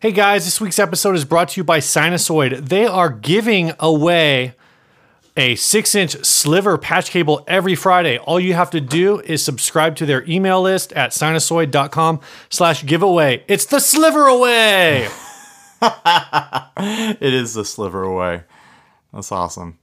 [0.00, 2.68] Hey guys, this week's episode is brought to you by Sinasoid.
[2.68, 4.54] They are giving away
[5.36, 8.16] a six inch sliver patch cable every Friday.
[8.16, 13.42] All you have to do is subscribe to their email list at sinasoid.com slash giveaway.
[13.48, 15.08] It's the sliver away.
[16.80, 18.44] It is the sliver away.
[19.12, 19.78] That's awesome.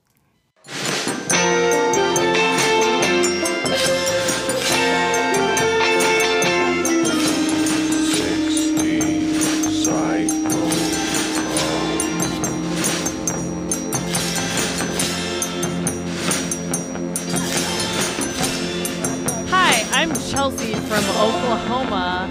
[20.36, 22.28] Chelsea from Oklahoma,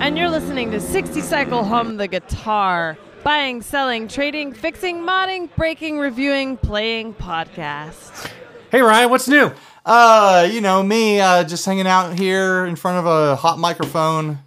[0.00, 2.98] and you're listening to 60 Cycle Hum the Guitar.
[3.22, 8.28] Buying, selling, trading, fixing, modding, breaking, reviewing, playing podcast.
[8.72, 9.52] hey Ryan, what's new?
[9.86, 14.40] Uh, you know, me uh, just hanging out here in front of a hot microphone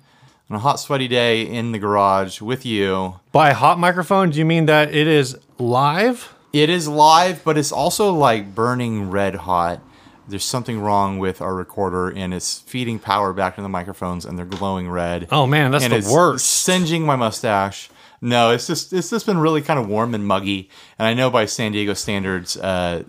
[0.49, 3.21] on a hot, sweaty day in the garage with you.
[3.31, 6.35] By hot microphone, do you mean that it is live?
[6.51, 9.79] It is live, but it's also like burning red hot.
[10.27, 14.37] There's something wrong with our recorder, and it's feeding power back to the microphones, and
[14.37, 15.27] they're glowing red.
[15.31, 16.45] Oh man, that's and the it's worst.
[16.45, 17.89] Singeing my mustache.
[18.19, 21.29] No, it's just it's just been really kind of warm and muggy, and I know
[21.29, 23.03] by San Diego standards, uh,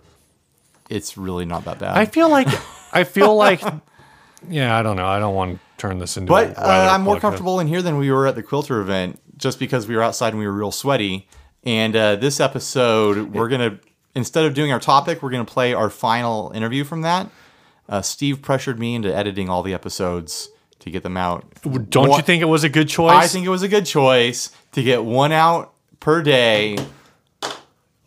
[0.91, 1.97] it's really not that bad.
[1.97, 2.49] I feel like
[2.93, 3.63] I feel like
[4.49, 5.07] yeah, I don't know.
[5.07, 6.31] I don't want to turn this into.
[6.31, 9.21] But a uh, I'm more comfortable in here than we were at the Quilter event,
[9.37, 11.29] just because we were outside and we were real sweaty.
[11.65, 13.81] And uh, this episode, we're gonna
[14.19, 17.31] instead of doing our topic, we're gonna play our final interview from that.
[17.89, 21.47] Uh, Steve pressured me into editing all the episodes to get them out.
[21.89, 23.15] Don't you think it was a good choice?
[23.15, 26.77] I think it was a good choice to get one out per day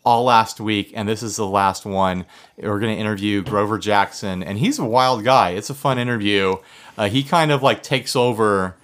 [0.04, 2.26] all last week, and this is the last one.
[2.56, 5.50] We're going to interview Grover Jackson, and he's a wild guy.
[5.50, 6.56] It's a fun interview.
[6.96, 8.74] Uh, he kind of like takes over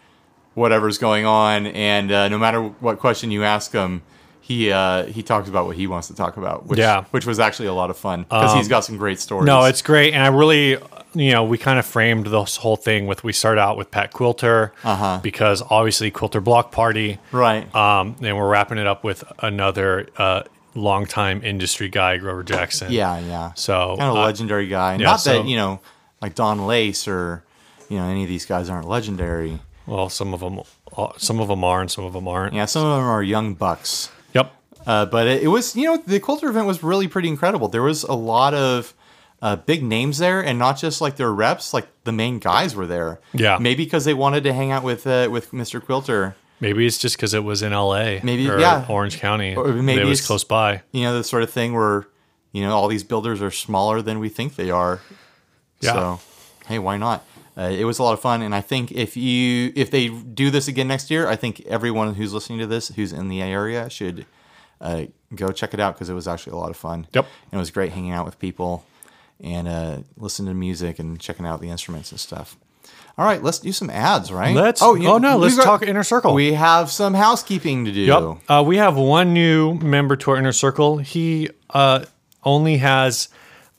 [0.55, 4.03] whatever's going on, and uh, no matter what question you ask him,
[4.49, 6.67] he uh, he talks about what he wants to talk about.
[6.67, 6.99] Which, Yeah.
[6.99, 9.45] Um, which was actually a lot of fun because he's got some great stories.
[9.45, 10.79] No, it's great, and I really,
[11.13, 14.11] you know, we kind of framed this whole thing with we start out with Pat
[14.11, 15.21] Quilter, uh-huh.
[15.23, 17.63] because obviously Quilter Block Party, right.
[17.75, 20.45] um, and we're wrapping it up with another uh,
[20.75, 22.91] longtime industry guy, Grover Jackson.
[22.91, 23.53] Yeah, yeah.
[23.53, 24.93] So, kind of uh, legendary guy.
[24.93, 25.81] yeah, Not so- that you know,
[26.23, 27.45] like Don Lace or
[27.91, 29.61] you know any of these guys aren't legendary.
[29.85, 30.61] Well, some of them,
[30.97, 32.55] uh, some of them are, and some of them aren't.
[32.55, 34.11] Yeah, some of them are young bucks.
[34.89, 37.69] Uh, but it, it was you know the Quilter event was really pretty incredible.
[37.69, 38.95] There was a lot of
[39.43, 42.87] uh, big names there, and not just like their reps, like the main guys were
[42.87, 43.21] there.
[43.35, 43.59] Yeah.
[43.59, 45.85] maybe because they wanted to hang out with uh, with Mr.
[45.85, 46.37] Quilter.
[46.61, 48.21] Maybe it's just because it was in L.A.
[48.25, 48.85] Maybe- or yeah.
[48.89, 49.55] Orange County.
[49.55, 50.83] Or maybe it was close by.
[50.91, 52.07] You know the sort of thing where
[52.53, 55.01] you know all these builders are smaller than we think they are.
[55.83, 55.93] Yeah.
[55.93, 56.21] So
[56.67, 57.27] hey, why not?
[57.59, 60.51] Uh, it was a lot of fun, and I think if you if they do
[60.51, 63.91] this again next year, I think everyone who's listening to this who's in the area
[63.91, 64.25] should
[64.81, 67.07] uh, go check it out because it was actually a lot of fun.
[67.13, 67.27] Yep.
[67.51, 68.85] and it was great hanging out with people
[69.41, 72.57] and uh, listening to music and checking out the instruments and stuff.
[73.17, 74.55] All right, let's do some ads, right?
[74.55, 76.35] Let's- you- oh, no, let's talk Inner Circle.
[76.35, 78.01] We have some housekeeping to do.
[78.03, 78.37] Yep.
[78.49, 80.99] Uh, we have one new member to our inner circle.
[80.99, 82.05] He uh,
[82.45, 83.29] only has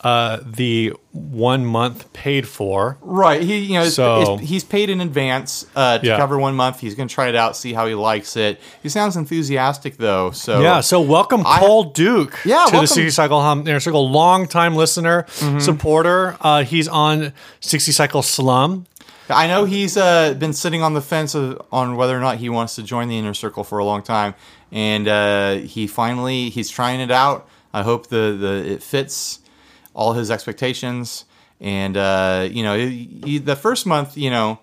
[0.01, 2.97] uh, the one month paid for.
[3.01, 3.41] Right.
[3.41, 6.17] He, you know, So- it's- he's paid in advance uh, to Yeah.
[6.17, 6.79] cover one month.
[6.79, 8.61] He's going to try it out, see how he likes it.
[8.81, 10.31] He sounds enthusiastic though.
[10.31, 12.87] So Yeah, so welcome I- Cole Duke Yeah, to the welcome.
[12.87, 15.25] 60 Cycle Hum Inner Circle, long time listener,
[15.59, 16.37] supporter.
[16.41, 18.85] Uh, he's on 60 Cycle Slum.
[19.29, 22.49] I know he's uh, been sitting on the fence of, on whether or not he
[22.49, 24.33] wants to join the inner circle for a long time,
[24.71, 27.47] and uh, he finally he's trying it out.
[27.71, 29.39] I hope the the it fits
[29.93, 31.25] all his expectations,
[31.59, 34.59] and uh, you know he- the first month, you know,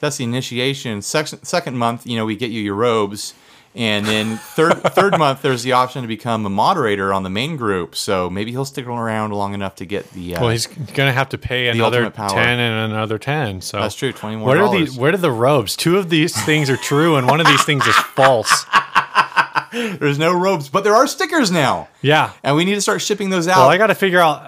[0.00, 1.02] that's the initiation.
[1.02, 3.34] Second second month, you know, we get you your robes.
[3.74, 7.56] And then third third month, there's the option to become a moderator on the main
[7.56, 7.94] group.
[7.94, 10.34] So maybe he'll stick around long enough to get the.
[10.36, 13.60] Uh, Well, he's going to have to pay another 10 and another 10.
[13.60, 14.94] So That's true, 20 more Where are dollars.
[14.94, 15.76] the Where are the robes?
[15.76, 18.64] Two of these things are true, and one of these things is false.
[19.72, 21.88] there's no robes, but there are stickers now.
[22.00, 22.32] Yeah.
[22.42, 23.58] and we need to start shipping those out.
[23.58, 24.42] Well, I got to figure out.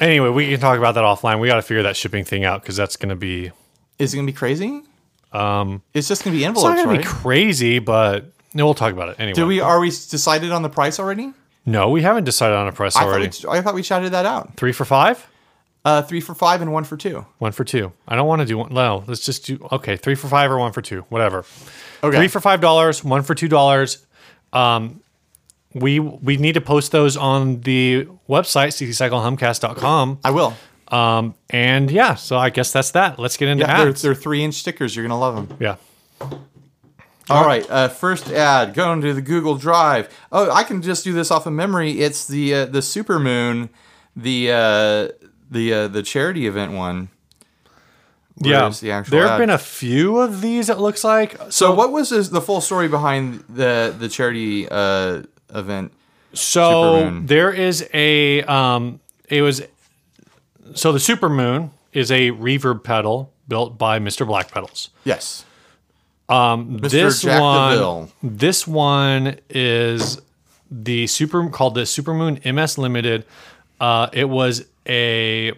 [0.00, 1.38] Anyway, we can talk about that offline.
[1.40, 3.52] We got to figure that shipping thing out because that's going to be.
[3.98, 4.82] Is it gonna be crazy?
[5.32, 7.04] Um, it's just gonna be It's envelopes, not going right?
[7.04, 8.24] to be crazy, but
[8.54, 9.34] no, we'll talk about it anyway.
[9.34, 9.60] Did we?
[9.60, 11.32] Are we decided on the price already?
[11.64, 13.28] No, we haven't decided on a price I already.
[13.28, 14.56] thought, we, I thought we shouted that out.
[14.56, 15.24] Three for five,
[15.84, 17.24] Uh, three for five and one for two.
[17.38, 17.92] one for two.
[18.08, 18.74] I don't want to do one.
[18.74, 19.96] No, let's just do okay.
[19.96, 21.44] Three for five or one for two, whatever.
[22.02, 22.16] Okay.
[22.16, 24.04] Three for five dollars, one for two dollars.
[24.52, 25.02] Um,
[25.74, 30.20] we we need to post those on the website 60cyclehumcast.com.
[30.24, 30.54] I will.
[30.88, 33.18] Um, and yeah, so I guess that's that.
[33.18, 34.02] Let's get into Yeah, they're, ads.
[34.02, 34.94] they're three inch stickers.
[34.94, 35.56] You're gonna love them.
[35.60, 35.76] yeah.
[37.30, 38.74] All right, uh, first ad.
[38.74, 40.14] Go into the Google Drive.
[40.30, 42.00] Oh, I can just do this off of memory.
[42.00, 43.70] It's the uh, the Supermoon,
[44.14, 45.08] the uh,
[45.50, 47.08] the uh, the charity event one.
[48.36, 49.38] Yeah, the there have ad?
[49.38, 50.68] been a few of these.
[50.68, 51.36] It looks like.
[51.50, 55.22] So, what was this, the full story behind the the charity uh,
[55.54, 55.92] event?
[56.32, 56.70] So
[57.04, 57.26] Supermoon.
[57.28, 59.62] there is a um it was
[60.74, 64.26] so the supermoon is a reverb pedal built by Mr.
[64.26, 64.90] Black Pedals.
[65.04, 65.44] Yes,
[66.28, 66.90] Um Mr.
[66.90, 68.10] this Jack one DeVille.
[68.22, 70.20] this one is
[70.70, 73.24] the super called the Supermoon MS Limited.
[73.78, 75.52] Uh it was a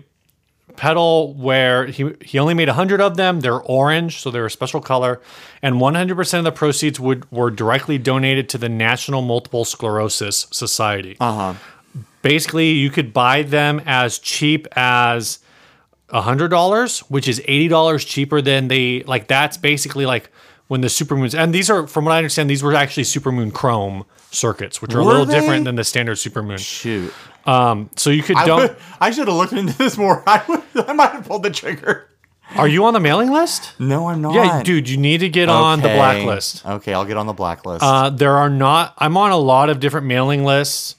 [0.76, 3.40] pedal where he he only made 100 of them.
[3.40, 5.20] They're orange, so they're a special color,
[5.62, 11.17] and 100% of the proceeds would were directly donated to the National Multiple Sclerosis Society.
[11.20, 11.55] uh huh.
[12.23, 15.38] Basically, you could buy them as cheap as
[16.08, 20.31] $100, which is $80 cheaper than they like that's basically like
[20.69, 24.05] when the supermoons and these are from what I understand these were actually supermoon chrome
[24.31, 25.38] circuits, which are a little they?
[25.38, 26.58] different than the standard supermoon.
[26.58, 27.12] Shoot,
[27.46, 30.22] Um so you could I, don't would- I should have looked into this more.
[30.28, 32.08] I, would, I might have pulled the trigger.
[32.54, 33.72] Are you on the mailing list?
[33.81, 34.34] No, I'm not.
[34.34, 36.64] Yeah, dude, you need to get on the blacklist.
[36.64, 37.82] Okay, I'll get on the blacklist.
[37.82, 38.94] Uh, there are not.
[38.98, 40.94] I'm on a lot of different mailing lists.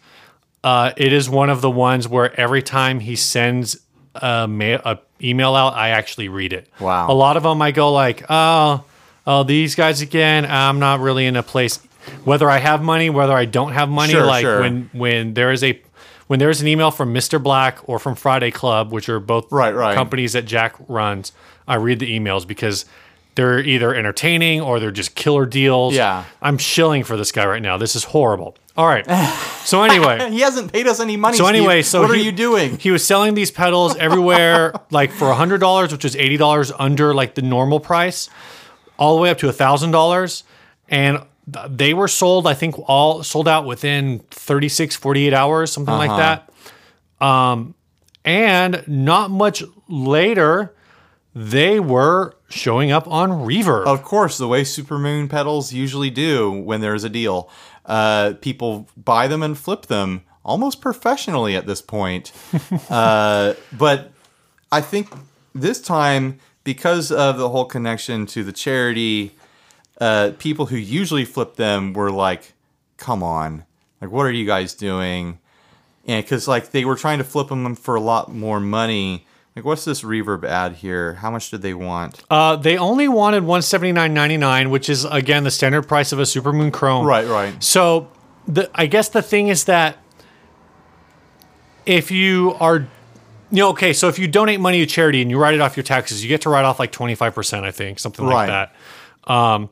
[0.62, 3.78] Uh, it is one of the ones where every time he sends
[4.16, 6.68] a, mail, a email out, I actually read it.
[6.82, 7.10] Wow.
[7.10, 8.84] A lot of them, I go like, oh,
[9.26, 10.46] oh, these guys again.
[10.46, 11.78] I'm not really in a place.
[12.26, 14.60] Whether I have money, whether I don't have money, Sure, like sure.
[14.60, 15.82] when when there is a
[16.28, 17.42] when there's an email from Mr.
[17.42, 19.96] Black or from Friday Club, which are both Right, right.
[19.96, 21.32] companies that Jack runs,
[21.68, 22.86] I read the emails because
[23.36, 25.94] they're either entertaining or they're just killer deals.
[25.94, 26.24] Yeah.
[26.42, 27.78] I'm shilling for this guy right now.
[27.78, 28.56] This is horrible.
[28.76, 29.06] All right.
[29.64, 31.38] So anyway, he hasn't paid us any money.
[31.38, 31.56] so Steve.
[31.56, 32.78] anyway, so what he- are you doing?
[32.78, 37.14] He was selling these pedals everywhere, like for hundred dollars, which is eighty dollars under
[37.14, 38.30] like the normal price,
[39.00, 40.44] all the way up to thousand dollars,
[40.90, 41.20] and
[41.70, 42.46] they were sold.
[42.48, 46.40] I think all sold out within 36, 48 hours, something like Uh-huh.
[47.20, 47.26] that.
[47.26, 47.74] Um,
[48.26, 50.74] and not much later,
[51.34, 53.86] they were showing up on Reverb.
[53.86, 57.50] Of course, the way Supermoon pedals usually do when there's a deal,
[57.86, 62.32] uh, people buy them and flip them almost professionally at this point.
[62.90, 64.12] uh, but
[64.72, 65.08] I think
[65.56, 69.32] this time, because of the whole connection to the charity,
[70.00, 72.54] uh, people who usually flip them were like,
[72.98, 73.66] "Come on,
[74.02, 75.40] like what are you guys doing?"
[76.08, 79.26] And because like they were trying to flip them for a lot more money.
[79.56, 81.16] Like, what's this reverb ad here?
[81.16, 82.24] How much did they want?
[82.30, 86.12] Uh, they only wanted one seventy nine ninety nine, which is again the standard price
[86.12, 87.06] of a Supermoon Chrome.
[87.06, 87.64] Right, right.
[87.64, 88.10] So
[88.48, 89.98] the I guess the thing is that
[91.88, 92.88] if you are
[93.50, 95.78] you know, okay, so if you donate money to charity and you write it off
[95.78, 98.76] your taxes, you get to write off like 25%, I think, something like that.
[99.28, 99.70] Um,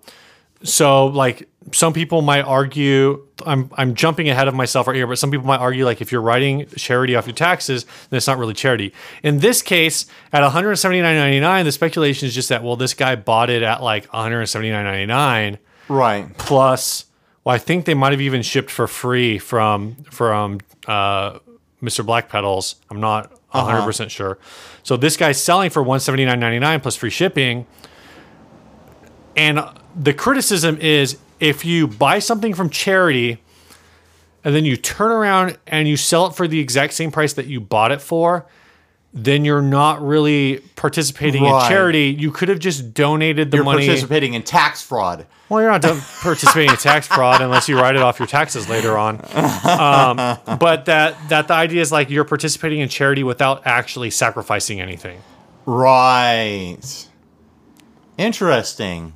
[0.64, 5.18] so like some people might argue, I'm I'm jumping ahead of myself right here, but
[5.18, 8.38] some people might argue like if you're writing charity off your taxes, then it's not
[8.38, 8.94] really charity.
[9.24, 13.64] In this case, at 179.99, the speculation is just that well, this guy bought it
[13.64, 16.36] at like 179.99 Right.
[16.40, 17.06] plus
[17.44, 21.38] well i think they might have even shipped for free from from uh,
[21.82, 24.40] mr black pedals i'm not 100% sure
[24.82, 27.68] so this guy's selling for 179.99 plus free shipping
[29.36, 29.60] and
[29.96, 33.42] the criticism is if you buy something from charity
[34.44, 37.46] and then you turn around and you sell it for the exact same price that
[37.48, 38.46] you bought it for
[39.18, 41.64] then you're not really participating Right.
[41.64, 43.68] in charity you could have just donated the money.
[43.68, 45.26] You're money participating in tax fraud.
[45.48, 48.68] well, you're not done participating in tax fraud unless you write it off your taxes
[48.68, 49.16] later on.
[49.34, 50.18] Um,
[50.60, 55.22] but that that the idea is like you're participating in charity without actually sacrificing anything.
[55.66, 57.08] Right.
[58.18, 59.14] Interesting.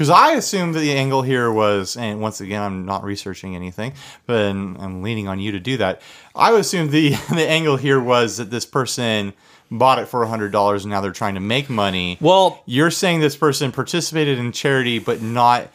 [0.00, 3.92] Because I assumed that the angle here was, and once again, I'm not researching anything,
[4.24, 6.00] but I'm leaning on you to do that.
[6.34, 9.34] I would assume the the angle here was that this person
[9.70, 12.16] bought it for hundred dollars, and now they're trying to make money.
[12.18, 15.68] Well, You're saying this person participated in charity, but not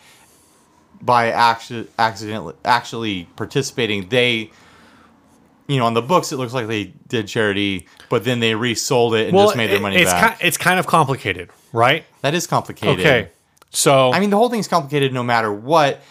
[1.00, 4.10] by actu- accidentally actually participating.
[4.10, 4.50] They,
[5.68, 9.14] you know, on the books it looks like they did charity, but then they resold
[9.14, 10.40] it and well, just made their money it's back.
[10.40, 12.06] Kind, it's kind of complicated, right?
[12.22, 13.02] that is complicated.
[13.06, 13.30] Okay,
[13.76, 16.02] so I mean, the whole thing's complicated no matter what.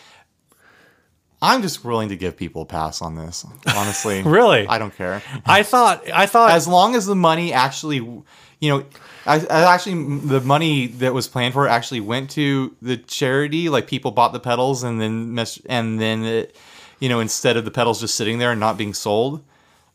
[1.42, 3.44] I'm just willing to give people a pass on this,
[3.74, 4.22] honestly.
[4.26, 4.66] Really?
[4.66, 5.22] I don't care.
[5.44, 8.24] I thought I thought As long as the money actually, you
[8.62, 8.84] know,
[9.26, 13.68] I, I actually the money that was planned for actually went to the charity.
[13.68, 16.56] Like people bought the pedals and then mess, and then it,
[16.98, 19.42] you know, instead of the pedals just sitting there and not being sold,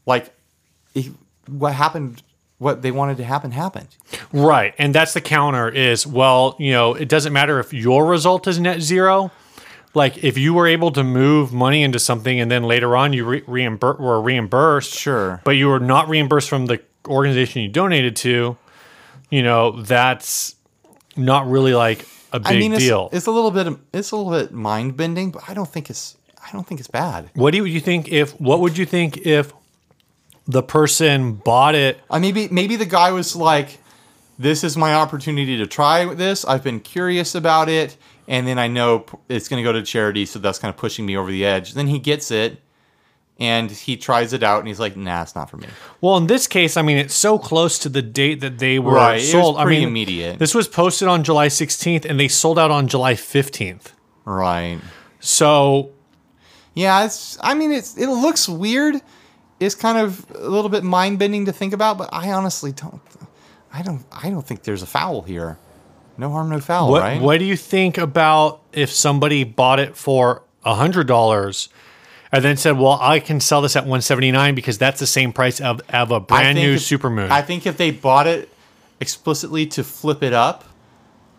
[0.06, 0.32] like
[0.94, 1.12] it,
[1.48, 2.22] what happened
[2.60, 3.88] what they wanted to happen happened.
[4.32, 4.74] Right.
[4.78, 8.60] And that's the counter is, well, you know, it doesn't matter if your result is
[8.60, 9.32] net zero.
[9.96, 13.26] Like if you were able to move money into something and then later on you
[13.26, 15.42] re- reimbur- were reimbursed, Sure.
[15.44, 18.56] but you were not reimbursed from the organization you donated to,
[19.32, 20.56] you know, that's
[21.16, 23.10] not really like a big I mean, it's, deal.
[23.12, 26.18] it's a little bit it's a little bit mind bending, but I don't think it's
[26.46, 27.30] I don't think it's bad.
[27.34, 29.52] what do you think if what would you think if
[30.50, 33.78] the person bought it I maybe maybe the guy was like,
[34.40, 36.44] "This is my opportunity to try this.
[36.44, 37.96] I've been curious about it,
[38.28, 41.06] and then I know it's going to go to charity, so that's kind of pushing
[41.06, 42.60] me over the edge." Then he gets it,
[43.40, 45.68] and he tries it out, and he's like, "Nah, it's not for me."
[46.02, 48.94] Well, in this case, I mean, it's so close to the date that they were
[48.94, 49.58] Right, sold.
[49.58, 50.40] I mean, immediate.
[50.40, 53.94] This was posted on July 16th, and they sold out on July 15th.
[54.26, 54.80] Right?
[55.20, 55.92] So,
[56.74, 57.38] Yeah, it's.
[57.42, 57.98] I mean, it's.
[57.98, 58.96] It looks weird.
[59.60, 63.02] It's kind of a little bit mind bending to think about, but I honestly don't.
[63.74, 64.04] I don't.
[64.12, 65.58] I don't think there's a foul here.
[66.18, 67.22] No harm, no foul, what right?
[67.22, 71.70] what do you think about if somebody bought it for hundred dollars
[72.32, 75.62] and then said, "Well, I can sell this at 179 because that's the same price
[75.62, 78.50] of, of a brand new if- Supermoon." I think if they bought it
[79.00, 80.66] explicitly to flip it up,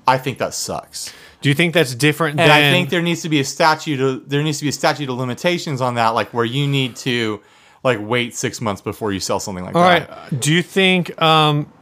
[0.07, 1.13] I think that sucks.
[1.43, 2.65] do you think that's different And than?
[2.65, 4.01] I think there needs to be a statute.
[4.01, 6.97] Of, there needs to be a statute of limitations on that, like where you need
[6.97, 7.43] to
[7.83, 10.09] like wait six months before you sell something like All that.
[10.11, 10.41] right.
[10.41, 11.73] Do you think um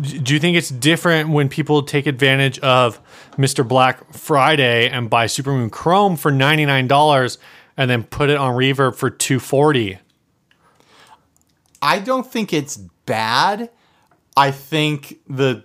[0.00, 3.00] do you think it's different when people take advantage of
[3.36, 3.66] Mr.
[3.66, 7.38] Black Friday and buy Supermoon Chrome for $99
[7.76, 9.98] and then put it on reverb for 240?
[11.82, 13.70] I don't think it's bad.
[14.36, 15.64] I think the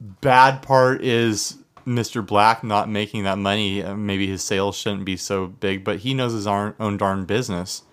[0.00, 1.56] bad part is
[1.86, 2.24] Mr.
[2.24, 3.82] Black not making that money.
[3.82, 7.24] Uh, Maybe his sales shouldn't be so big, but he knows his own, own darn
[7.24, 7.84] business.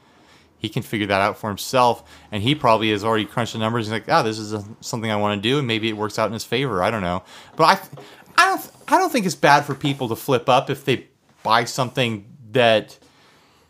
[0.58, 3.86] He can figure that out for himself, and he probably has already crunched the numbers.
[3.86, 6.18] He's like, "Ah, this is a, something I want to do, and maybe it works
[6.18, 7.24] out in his favor." I don't know,
[7.56, 10.86] but I, I don't, I don't think it's bad for people to flip up if
[10.86, 11.08] they
[11.44, 12.98] buy something that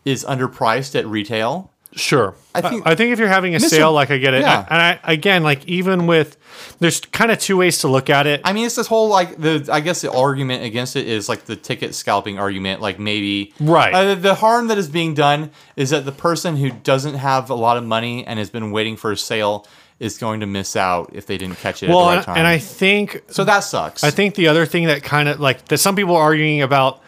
[0.04, 1.70] is underpriced at retail.
[1.94, 2.34] Sure.
[2.54, 3.70] I I think I think if you're having a Mr.
[3.70, 4.42] sale like I get it.
[4.42, 4.66] Yeah.
[4.68, 6.36] And I again like even with
[6.80, 8.40] there's kind of two ways to look at it.
[8.44, 11.44] I mean, it's this whole like the I guess the argument against it is like
[11.46, 12.80] the ticket scalping argument.
[12.80, 13.92] Like maybe Right.
[13.94, 17.54] uh, the harm that is being done is that the person who doesn't have a
[17.54, 19.66] lot of money and has been waiting for a sale
[19.98, 22.26] is going to miss out if they didn't catch it well, at the right and,
[22.26, 22.36] time.
[22.36, 24.04] and I think so that sucks.
[24.04, 27.00] I think the other thing that kind of like that some people are arguing about,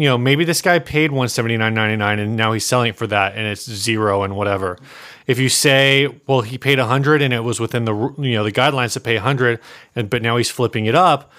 [0.00, 2.90] you know, maybe this guy paid one seventy nine ninety nine and now he's selling
[2.90, 4.78] it for that and it's zero and whatever.
[5.26, 8.44] If you say, well, he paid a hundred and it was within the you know
[8.44, 9.60] the guidelines to pay a hundred,
[9.94, 11.30] and but now he's flipping it up.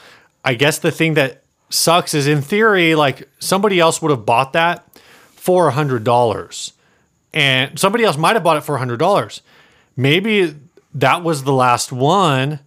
[0.43, 4.53] I guess the thing that sucks is in theory, like somebody else would have bought
[4.53, 4.85] that
[5.31, 6.73] for a hundred dollars,
[7.33, 9.41] and somebody else might have bought it for a hundred dollars.
[9.95, 10.55] Maybe
[10.93, 12.59] that was the last one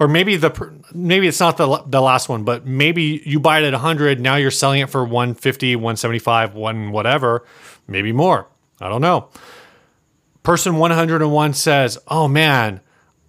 [0.00, 0.52] or maybe the
[0.92, 4.36] maybe it's not the the last one, but maybe you buy it at 100, now
[4.36, 7.44] you're selling it for 150, 175, one whatever,
[7.86, 8.46] maybe more.
[8.80, 9.28] I don't know.
[10.44, 12.80] Person 101 says, "Oh man,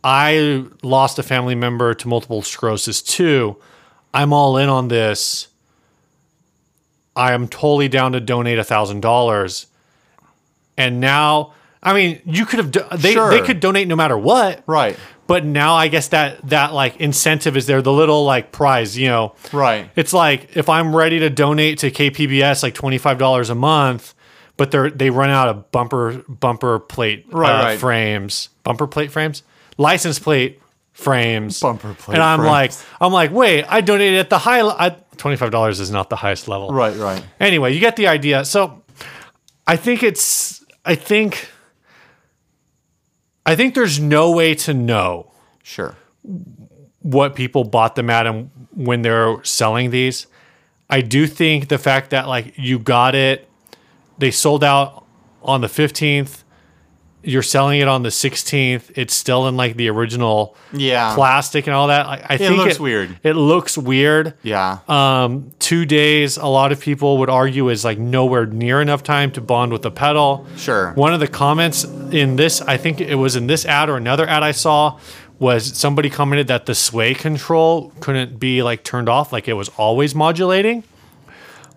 [0.04, 3.58] I lost a family member to multiple sclerosis too.
[4.14, 5.48] I'm all in on this.
[7.16, 9.66] I am totally down to donate a thousand dollars."
[10.78, 13.30] And now, I mean, you could have do- they Sure.
[13.32, 14.98] they could donate no matter what, right,
[15.30, 19.08] but now I guess that that like incentive is there, the little like prize, you
[19.08, 19.36] know.
[19.54, 23.56] right, It's like if I'm ready to donate to KPBS like twenty five dollars a
[23.56, 24.16] month,
[24.58, 27.80] but they're they run out of bumper bumper plate Right, uh, right.
[27.80, 29.44] frames, bumper plate frames,
[29.78, 30.60] license plate
[30.94, 32.50] frames, Bumper plate and I'm frames.
[32.52, 34.62] like I'm like wait, I donated at the high.
[34.62, 37.24] I, twenty five dollars is not the highest level, right, right.
[37.40, 38.44] Anyway, you get the idea.
[38.46, 38.82] So
[39.68, 41.48] I think it's I think
[43.50, 45.32] I think there's no way to know
[45.63, 45.96] Sure.
[47.01, 50.27] what people bought them at and when they're selling these.
[50.88, 53.50] I do think the fact that like you got it,
[54.20, 55.03] they sold out
[55.41, 56.44] on the 15th,
[57.22, 61.14] you're selling it on the 16th, it's still in like the original Yeah.
[61.16, 62.06] plastic and all that.
[62.06, 63.20] I, I think it looks weird.
[63.24, 64.36] It looks weird.
[64.42, 64.80] Yeah.
[64.88, 69.32] Um, two days, a lot of people would argue is like nowhere near enough time
[69.34, 70.48] to bond with the pedal.
[70.58, 70.94] Sure.
[70.94, 74.26] One of the comments in this, I think it was in this ad or another
[74.28, 74.98] ad I saw,
[75.40, 79.70] was somebody commented that the sway control couldn't be like turned off, like it was
[79.78, 80.84] always modulating.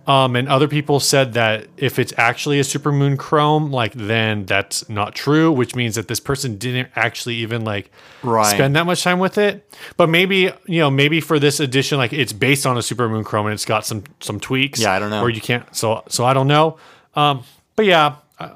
[0.04, 4.88] Um, and other people said that if it's actually a supermoon chrome, like then that's
[4.88, 7.90] not true, which means that this person didn't actually even like
[8.24, 8.46] Right.
[8.52, 9.64] spend that much time with it.
[9.96, 13.46] But maybe you know, maybe for this edition, like it's based on a supermoon chrome
[13.46, 14.80] and it's got some some tweaks.
[14.80, 15.22] Yeah, I don't know.
[15.22, 15.64] Or you can't.
[15.74, 16.78] So so I don't know.
[17.14, 17.44] Um,
[17.76, 18.50] but yeah, I,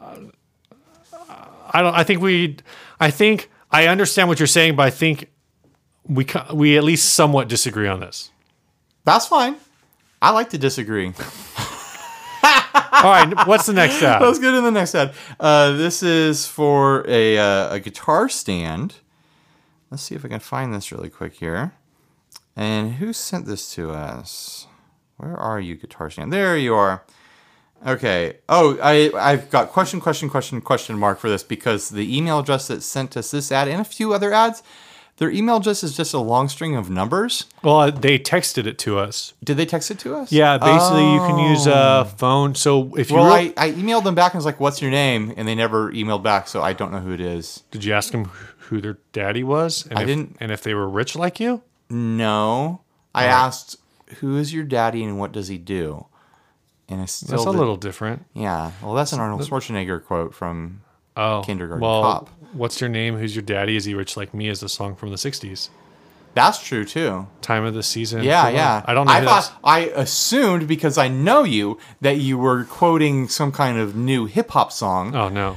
[1.70, 1.94] I don't.
[1.94, 2.56] I think we.
[2.98, 5.30] I think I understand what you're saying, but I think
[6.08, 8.30] we we at least somewhat disagree on this.
[9.04, 9.56] That's fine.
[10.20, 11.06] I like to disagree.
[12.42, 14.22] All right, what's the next ad?
[14.22, 15.12] Let's get to the next ad.
[15.38, 18.96] Uh, this is for a, uh, a guitar stand.
[19.90, 21.72] Let's see if I can find this really quick here.
[22.56, 24.66] And who sent this to us?
[25.18, 26.32] Where are you, guitar stand?
[26.32, 27.04] There you are.
[27.86, 28.38] Okay.
[28.48, 32.68] Oh, I I've got question, question, question, question mark for this because the email address
[32.68, 34.62] that sent us this ad and a few other ads,
[35.18, 37.46] their email address is just a long string of numbers.
[37.62, 39.32] Well, uh, they texted it to us.
[39.42, 40.30] Did they text it to us?
[40.30, 42.04] Yeah, basically you can use a oh.
[42.04, 42.54] phone.
[42.54, 45.32] So if you Well, I, I emailed them back and was like, "What's your name?"
[45.36, 47.62] And they never emailed back, so I don't know who it is.
[47.70, 48.26] did you ask them
[48.58, 49.86] who their daddy was?
[49.86, 50.36] And I if, didn't.
[50.40, 51.62] And if they were rich like you?
[51.88, 52.82] No,
[53.14, 53.76] I asked,
[54.18, 56.06] "Who is your daddy and what does he do?"
[56.88, 58.26] And I still That's a did- little different.
[58.34, 58.70] yeah.
[58.82, 60.82] Well, that's an Arnold Schwarzenegger quote from
[61.16, 62.30] Oh, Kindergarten well, Cop.
[62.56, 63.16] What's your name?
[63.16, 63.76] Who's your daddy?
[63.76, 64.48] Is he rich like me?
[64.48, 65.68] Is the song from the '60s?
[66.34, 67.26] That's true too.
[67.40, 68.22] Time of the season.
[68.22, 68.82] Yeah, yeah.
[68.84, 69.12] I don't know.
[69.12, 73.96] I thought I assumed because I know you that you were quoting some kind of
[73.96, 75.56] new hip hop song, Oh no,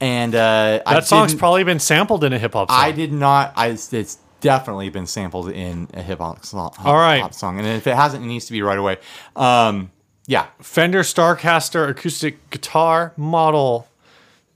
[0.00, 2.78] and uh, I that song's probably been sampled in a hip hop song.
[2.78, 3.54] I did not.
[3.56, 6.74] I it's definitely been sampled in a hip hop song.
[6.84, 7.22] All right.
[7.22, 8.98] hop song, and if it hasn't, it needs to be right away.
[9.34, 9.90] Um,
[10.26, 13.87] yeah, Fender Starcaster acoustic guitar model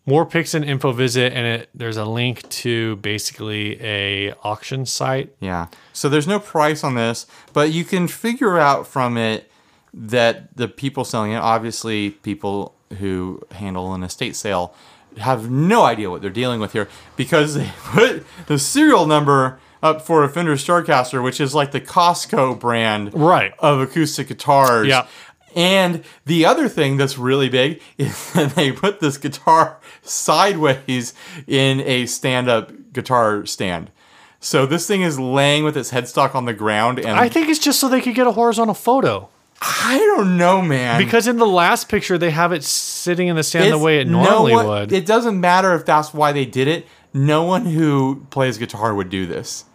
[0.06, 5.34] More pics and info visit, and it there's a link to basically a auction site.
[5.40, 5.68] Yeah.
[5.94, 9.52] So there's no price on this, but you can figure out from it
[9.94, 14.74] that the people selling it, obviously people who handle an estate sale,
[15.18, 20.02] have no idea what they're dealing with here because they put the serial number up
[20.02, 23.54] for a Fender Starcaster, which is like the Costco brand Right.
[23.60, 24.88] of acoustic guitars.
[24.88, 25.08] Yeah.
[25.56, 31.14] And the other thing that's really big is that they put this guitar sideways
[31.48, 33.92] in a stand-up guitar stand.
[34.40, 37.60] So this thing is laying with its headstock on the ground, and I think it's
[37.60, 39.30] just so they could get a horizontal photo.
[39.62, 41.00] I don't know, man.
[41.00, 44.08] Because in the last picture, they have it sitting in the stand the way it
[44.08, 44.92] no normally one- would.
[44.92, 46.88] It doesn't matter if that's why they did it.
[47.14, 49.66] No one who plays guitar would do this.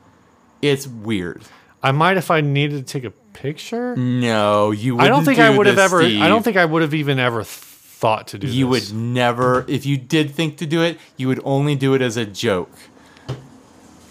[0.61, 1.43] It's weird.
[1.83, 3.95] I might if I needed to take a picture.
[3.97, 4.99] No, you.
[4.99, 6.01] I don't think I would have ever.
[6.03, 8.91] I don't think I would have even ever thought to do You this.
[8.91, 12.17] would never, if you did think to do it, you would only do it as
[12.17, 12.71] a joke.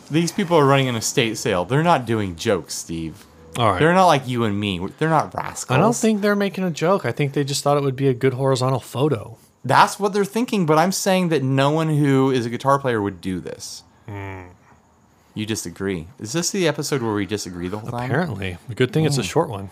[0.10, 1.66] These people are running an estate sale.
[1.66, 3.26] They're not doing jokes, Steve.
[3.58, 3.80] All right.
[3.80, 4.80] They're not like you and me.
[5.00, 5.76] They're not rascals.
[5.76, 7.06] I don't think they're making a joke.
[7.06, 9.38] I think they just thought it would be a good horizontal photo.
[9.64, 10.66] that's what they're thinking.
[10.66, 13.84] But I'm saying that no one who is a guitar player would do this.
[14.08, 14.44] Hmm.
[15.36, 16.08] You disagree.
[16.20, 18.10] Is this the episode where we disagree the whole time?
[18.10, 19.08] Apparently, a good thing Hmm.
[19.08, 19.70] it's a short one.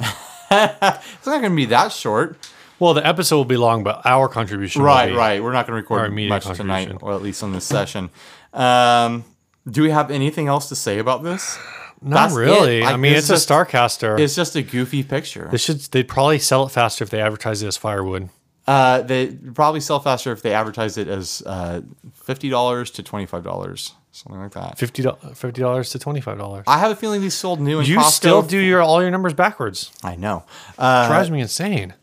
[0.54, 2.36] It's not going to be that short.
[2.78, 5.42] Well, the episode will be long, but our contribution, will Right, be- right.
[5.42, 6.98] We're not going to Our record much tonight, contribution.
[7.00, 8.10] or at least on this session.
[8.52, 9.24] Um,
[9.70, 11.58] do we have anything else to say about this?
[12.02, 12.38] Not That's it.
[12.40, 12.82] really.
[12.84, 14.18] I mean, it's it's, just- a Starcaster.
[14.18, 15.48] It's just a goofy picture.
[15.50, 15.78] They should.
[15.80, 18.28] They'd probably sell it faster if they advertised it as firewood.
[18.66, 21.80] Uh, they probably sell faster if they advertise it as uh,
[22.12, 24.78] fifty dollars to twenty five dollars, something like that.
[24.78, 26.64] Fifty dollars to twenty five dollars.
[26.68, 28.10] I have a feeling these sold new in You Costco.
[28.10, 29.90] still do your all your numbers backwards.
[30.04, 30.44] I know.
[30.78, 31.94] Uh, Drives me insane.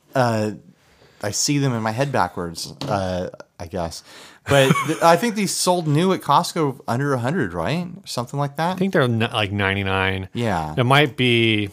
[1.21, 2.71] I see them in my head backwards.
[2.81, 4.03] Uh, I guess,
[4.47, 7.87] but th- I think these sold new at Costco under a hundred, right?
[8.05, 8.75] Something like that.
[8.75, 10.29] I think they're n- like ninety nine.
[10.33, 10.73] yeah.
[10.77, 11.69] It might be.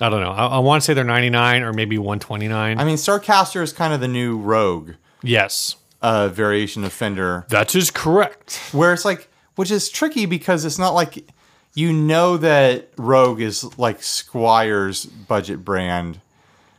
[0.00, 0.32] I don't know.
[0.32, 2.78] I, I want to say they're ninety nine or maybe one twenty nine.
[2.78, 4.92] I mean, Starcaster is kind of the new Rogue
[5.22, 8.56] Yes, uh, variation of Fender, that is correct.
[8.72, 11.28] where it's like, which is tricky because it's not like
[11.74, 16.20] you know that Rogue is like Squier's budget brand,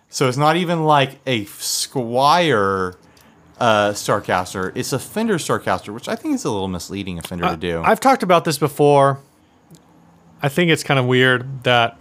[0.10, 2.96] so it's not even like a Squire
[3.60, 4.72] uh, Starcaster.
[4.76, 7.82] It's a Fender Starcaster, which I think is a little misleading a Fender to do.
[7.84, 9.20] I've talked about this before.
[10.42, 11.98] I think it's kind of weird that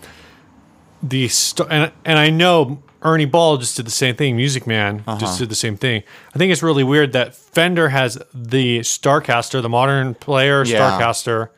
[1.03, 4.37] the st- and and I know Ernie Ball just did the same thing.
[4.37, 5.19] Music Man Uh-huh.
[5.19, 6.03] just did the same thing.
[6.35, 10.79] I think it's really weird that Fender has the Starcaster, the modern player Yeah.
[10.79, 11.49] Starcaster,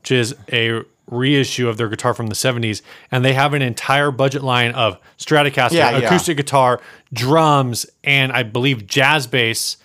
[0.00, 4.10] which is a reissue of their guitar from the 70s and they have an entire
[4.10, 6.06] budget line of Stratocaster, Yeah, yeah.
[6.06, 6.80] acoustic guitar,
[7.12, 9.76] drums and I believe jazz bass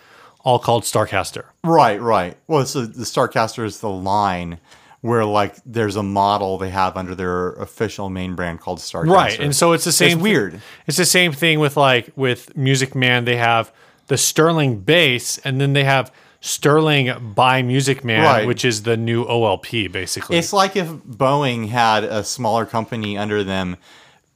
[0.46, 1.44] all called Starcaster.
[1.64, 2.38] Right, right.
[2.48, 4.60] Well, so the Starcaster is the line
[5.02, 9.14] where like there's a model they have under their official main brand called Starcaster.
[9.14, 10.18] Right, and so it's the same.
[10.18, 10.62] It's weird.
[10.88, 13.26] It's the same thing with like with Music Man.
[13.26, 13.72] They have
[14.08, 18.48] the Sterling bass, and then they have Sterling by Music Man, Right.
[18.48, 20.38] which is the new OLP, basically.
[20.38, 23.78] It's like if Boeing had a smaller company under them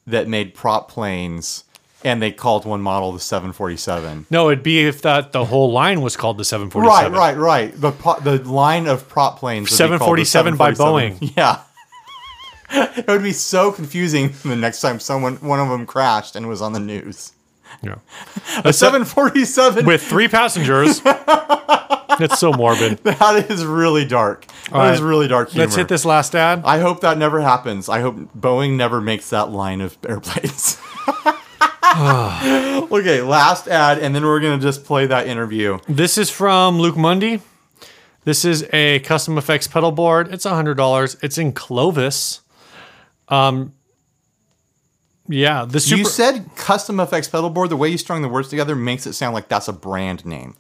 [0.08, 1.63] that made prop planes,
[2.04, 4.26] and they called one model the 747.
[4.30, 7.12] no, it'd be if that the whole line was called the 747.
[7.12, 7.80] Right, right, right.
[7.80, 7.92] The
[8.24, 9.70] the line of prop planes.
[9.72, 11.34] would be called the 747 by 747.
[11.38, 11.62] Yeah.
[12.98, 16.62] it would be so confusing the next time someone one of them crashed and was
[16.62, 17.34] on the news.
[17.82, 17.96] Yeah.
[18.66, 21.02] A 747 With three passengers.
[22.20, 22.98] It's so morbid.
[23.04, 24.46] that is really dark.
[24.66, 25.66] That All is really dark humor.
[25.66, 26.62] Let's hit this last ad.
[26.66, 27.88] I hope that never happens.
[27.90, 30.78] I hope Boeing never makes that line of airplanes.
[32.91, 35.77] okay, last ad, and then we're gonna just play that interview.
[35.88, 37.41] This is from Luke Mundy.
[38.23, 40.34] This is a custom effects pedal board.
[40.34, 41.17] It's hundred dollars.
[41.21, 42.41] It's in Clovis.
[43.27, 43.73] Um,
[45.27, 45.99] yeah, the super.
[45.99, 47.69] you said custom effects pedal board.
[47.69, 50.56] The way you strung the words together makes it sound like that's a brand name.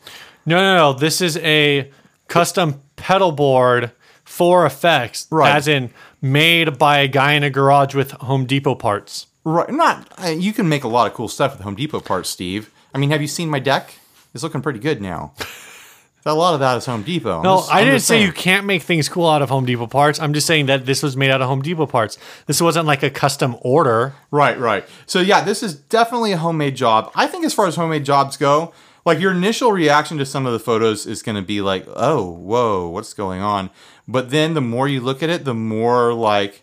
[0.45, 0.93] no, no, no.
[0.97, 1.91] This is a
[2.27, 3.91] custom pedal board
[4.23, 5.53] for effects, Right.
[5.55, 5.91] as in
[6.21, 9.27] made by a guy in a garage with Home Depot parts.
[9.43, 9.69] Right?
[9.69, 10.07] Not.
[10.37, 12.71] You can make a lot of cool stuff with Home Depot parts, Steve.
[12.93, 13.95] I mean, have you seen my deck?
[14.33, 15.33] It's looking pretty good now.
[16.25, 17.37] a lot of that is Home Depot.
[17.37, 18.27] I'm No, just- I I'm didn't just say saying.
[18.27, 20.19] you can't make things cool out of Home Depot parts.
[20.19, 22.17] I'm just saying that this was made out of Home Depot parts.
[22.45, 24.13] This wasn't like a custom order.
[24.29, 24.85] Right, right.
[25.07, 27.11] So yeah, this is definitely a homemade job.
[27.15, 28.71] I think as far as homemade jobs go,
[29.05, 32.23] like your initial reaction to some of the photos is going to be like, "Oh,
[32.29, 33.71] whoa, what's going on?"
[34.07, 36.61] But then the more you look at it, the more like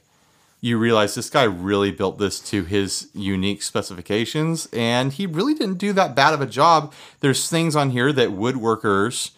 [0.61, 5.79] you realize this guy really built this to his unique specifications and he really didn't
[5.79, 6.93] do that bad of a job.
[7.21, 9.31] There's things on here that woodworkers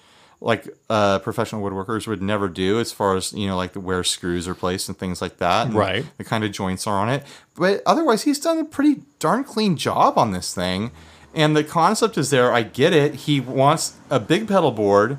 [0.42, 4.48] like uh, professional woodworkers would never do as far as you know like where screws
[4.48, 6.06] are placed and things like that Right.
[6.16, 9.76] the kind of joints are on it but otherwise he's done a pretty darn clean
[9.76, 10.92] job on this thing
[11.34, 15.18] and the concept is there i get it he wants a big pedal board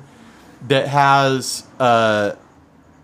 [0.66, 2.32] that has uh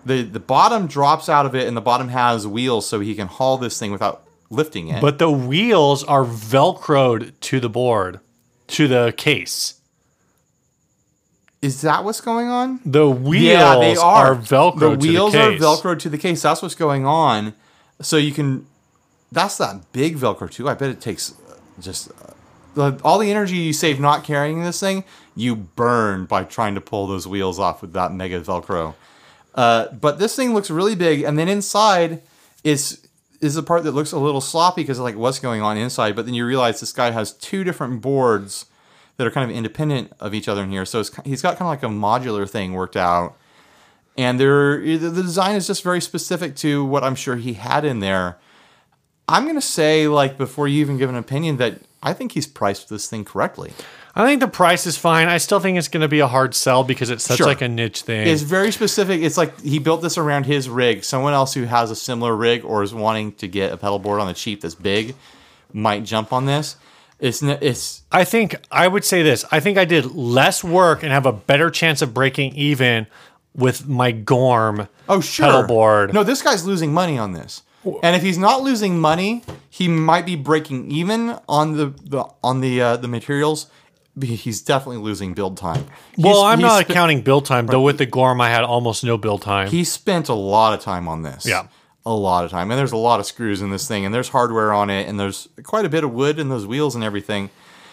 [0.09, 3.29] the the bottom drops out of it and the bottom has wheels so he can
[3.29, 8.21] haul this thing without lifting it But the wheels are velcroed to the board,
[8.69, 9.75] to the case.
[11.61, 14.35] is that what's going on The wheels yeah, they are.
[14.35, 16.43] velcroed The to wheels the are velcroed to the case.
[16.43, 17.55] That's what's going on.
[18.01, 18.67] So you can.
[19.31, 20.69] That's that big Velcro too.
[20.69, 22.33] I bet it takes uh, just uh,
[22.75, 25.05] the, all the energy you save not carrying this thing.
[25.37, 28.95] You burn by trying to pull those wheels off with that mega Velcro.
[29.59, 32.23] Uh, but this thing looks really big, and then inside
[32.63, 33.07] is
[33.41, 36.15] is the part that looks a little sloppy because like what's going on inside.
[36.17, 38.67] But then you realize this guy has two different boards
[39.17, 40.85] that are kind of independent of each other in here.
[40.85, 43.37] So he's got kind of like a modular thing worked out
[44.19, 47.85] and there the the design is just very specific to what I'm sure he had
[47.85, 48.37] in there.
[49.29, 52.89] I'm gonna say, like, before you even give an opinion, that I think he's priced
[52.89, 53.73] this thing correctly.
[54.19, 55.29] I think the price is fine.
[55.29, 57.47] I still think it's going to be a hard sell because it's such Sure.
[57.47, 58.27] like a niche thing.
[58.27, 59.23] It's very specific.
[59.23, 61.05] It's like he built this around his rig.
[61.05, 64.21] Someone else who has a similar rig or is wanting to get a pedal board
[64.21, 65.15] on the cheap that's big
[65.73, 66.77] might jump on this.
[67.21, 69.45] It's it's I think I would say this.
[69.53, 73.07] I think I did less work and have a better chance of breaking even
[73.55, 74.89] with my Gorm.
[75.09, 76.15] oh sure Pedal board.
[76.15, 77.63] No, this guy's losing money on this.
[78.03, 82.61] And if he's not losing money, he might be breaking even on the, the on
[82.61, 83.69] the uh, the materials.
[84.23, 85.87] He's definitely losing build time.
[86.17, 87.81] Well, I'm not spe- counting build time though.
[87.81, 89.69] With the Gorm, I had almost no build time.
[89.69, 91.47] He spent a lot of time on this.
[91.47, 91.69] Yeah.
[92.07, 92.71] A lot of time.
[92.71, 95.21] And there's a lot of screws in this thing, and there's hardware on it, and
[95.21, 97.51] there's quite a bit of wood in those wheels and everything.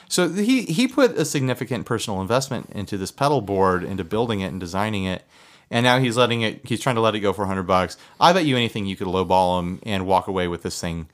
[0.08, 4.48] So he, he put a significant personal investment into this pedal board, into building it
[4.48, 5.24] and designing it.
[5.72, 7.98] And now he's letting it, he's trying to let it go for 100 bucks.
[8.20, 11.08] I bet you anything you could lowball him and walk away with this thing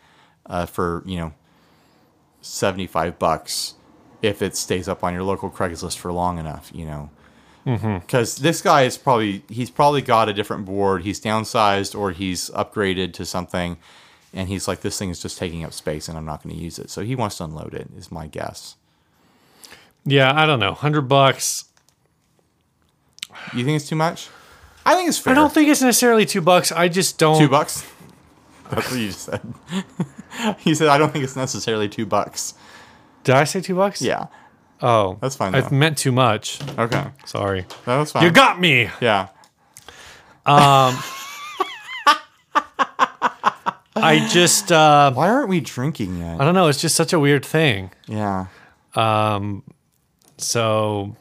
[0.46, 1.34] uh, for, you know,
[2.42, 3.76] 75 bucks
[4.22, 7.10] if it stays up on your local Craigslist for long enough, you know?
[7.66, 8.00] Mm-hmm.
[8.00, 11.04] Because this guy is probably he's probably got a different board.
[11.04, 13.78] He's downsized or he's upgraded to something
[14.34, 16.62] and he's like this thing is just taking up space and i'm not going to
[16.62, 16.90] use it.
[16.90, 18.78] So he wants to unload it is my guess.
[20.06, 20.74] Yeah, I don't know.
[20.74, 21.66] Hundred bucks.
[23.54, 24.30] you think it's too much?
[24.84, 26.72] I think it's fair I don't think it's necessarily two bucks.
[26.72, 27.40] I just don't.
[27.40, 27.86] two bucks?
[28.72, 29.42] That's what you just said.
[30.60, 32.54] He said i don't think it's necessarily two bucks
[33.24, 34.02] Did I say two bucks?
[34.02, 34.28] yeah
[34.84, 35.76] Oh, That's fine, I've though.
[35.76, 36.60] meant too much.
[36.78, 37.66] okay Sorry.
[37.86, 38.90] that was fine You got me.
[39.00, 39.28] yeah
[40.46, 40.98] Um,
[43.96, 44.72] I just.
[44.72, 46.68] Uh, why aren't we drinking yet I don't know.
[46.68, 47.92] It's just such a weird thing.
[48.08, 48.48] yeah
[48.96, 49.64] Um,
[50.38, 51.16] So,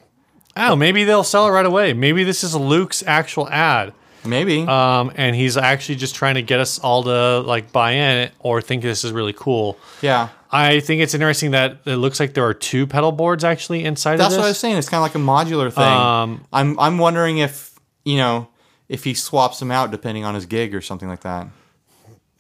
[0.57, 0.75] I.
[0.75, 1.93] Maybe they'll sell it right away.
[1.93, 3.93] Maybe this is Luke's actual ad.
[4.25, 4.63] Maybe.
[4.67, 8.61] um, and he's actually just trying to get us all to like buy in or
[8.63, 9.79] think this is really cool.
[10.01, 10.29] yeah.
[10.53, 14.15] I think it's interesting that it looks like there are two pedal boards actually inside
[14.15, 14.23] of it.
[14.25, 14.77] That's of what I was saying.
[14.77, 15.85] It's kind of like a modular thing.
[15.85, 18.49] Um, I'm I'm wondering if you know
[18.89, 21.47] if he swaps them out depending on his gig or something like that.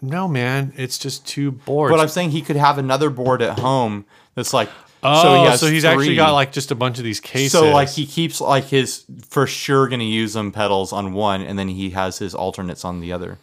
[0.02, 1.92] no, man, it's just two boards.
[1.92, 4.68] But I'm saying he could have another board at home that's like.
[5.04, 7.52] oh, so he has he's actually got like just a bunch of these cases.
[7.52, 11.42] So like he keeps like his for sure going to use them pedals on one,
[11.42, 13.38] and then he has his alternates on the other.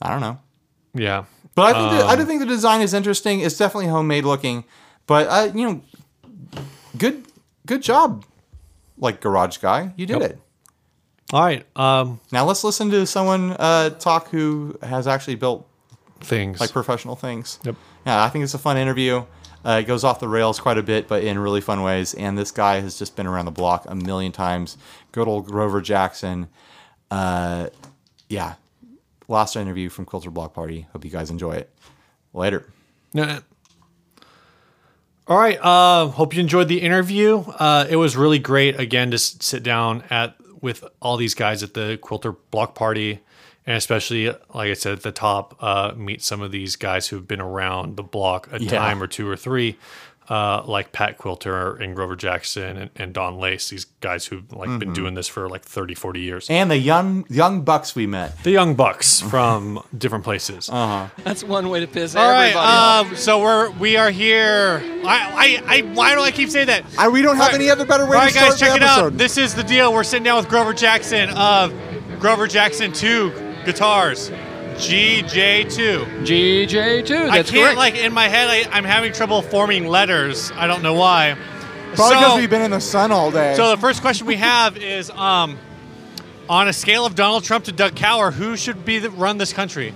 [0.00, 0.38] I don't know,
[0.94, 1.24] yeah.
[1.58, 3.40] But I think the, I Um, do think the design is interesting.
[3.40, 4.64] It's definitely homemade looking,
[5.06, 5.80] but uh, you know,
[6.96, 7.24] good
[7.66, 8.24] good job,
[8.96, 10.30] like garage guy, you did Yep.
[10.30, 10.38] it.
[11.32, 11.66] All right.
[11.76, 15.66] Um, Now let's listen to someone uh, talk who has actually built
[16.20, 16.58] things.
[16.60, 17.58] like professional things.
[17.64, 17.76] Yep.
[18.06, 19.24] Yeah, I think it's a fun interview.
[19.64, 22.14] Uh, it goes off the rails quite a bit, but in really fun ways.
[22.14, 24.78] And this guy has just been around the block a million times.
[25.12, 26.48] Good old Grover Jackson.
[27.10, 27.68] Uh,
[28.30, 28.54] yeah.
[29.28, 30.86] Last interview from Quilter Block Party.
[30.92, 31.70] Hope you guys enjoy it.
[32.32, 32.66] Later.
[35.26, 35.58] All right.
[35.60, 37.38] Uh, hope you enjoyed the interview.
[37.40, 41.74] Uh, it was really great again to sit down at with all these guys at
[41.74, 43.20] the Quilter Block Party,
[43.66, 47.28] and especially like I said at the top, uh, meet some of these guys who've
[47.28, 48.70] been around the block a Yeah.
[48.70, 49.78] time or two or three.
[50.30, 54.68] Uh, like Pat Quilter and Grover Jackson and, and Don Lace, these guys who've like
[54.68, 54.78] Mm-hmm.
[54.78, 56.50] been doing this for like 30, 40 years.
[56.50, 58.42] And the young young bucks we met.
[58.42, 60.66] the young bucks from different places.
[60.66, 63.06] That's one way to piss All right, everybody off.
[63.10, 64.82] um, so we're we are here.
[65.06, 66.84] I, I, I why do I keep saying that?
[66.98, 67.54] I, we don't have All right.
[67.54, 69.06] any other better way All to right, guys, start check the it episode.
[69.14, 69.16] out.
[69.16, 69.94] This is the deal.
[69.94, 71.72] We're sitting down with Grover Jackson of
[72.20, 73.30] Grover Jackson Two
[73.64, 74.30] Guitars,
[74.78, 76.24] GJ2.
[76.26, 77.76] GJ2, I can't correct.
[77.76, 78.48] like in my head.
[78.48, 80.50] I, I'm having trouble forming letters.
[80.52, 81.36] I don't know why.
[81.94, 83.54] Probably so, because we've been in the sun all day.
[83.56, 85.58] so the first question we have is um,
[86.48, 89.52] on a scale of Donald Trump to Doug Kauer, who should be the, run this
[89.52, 89.94] country?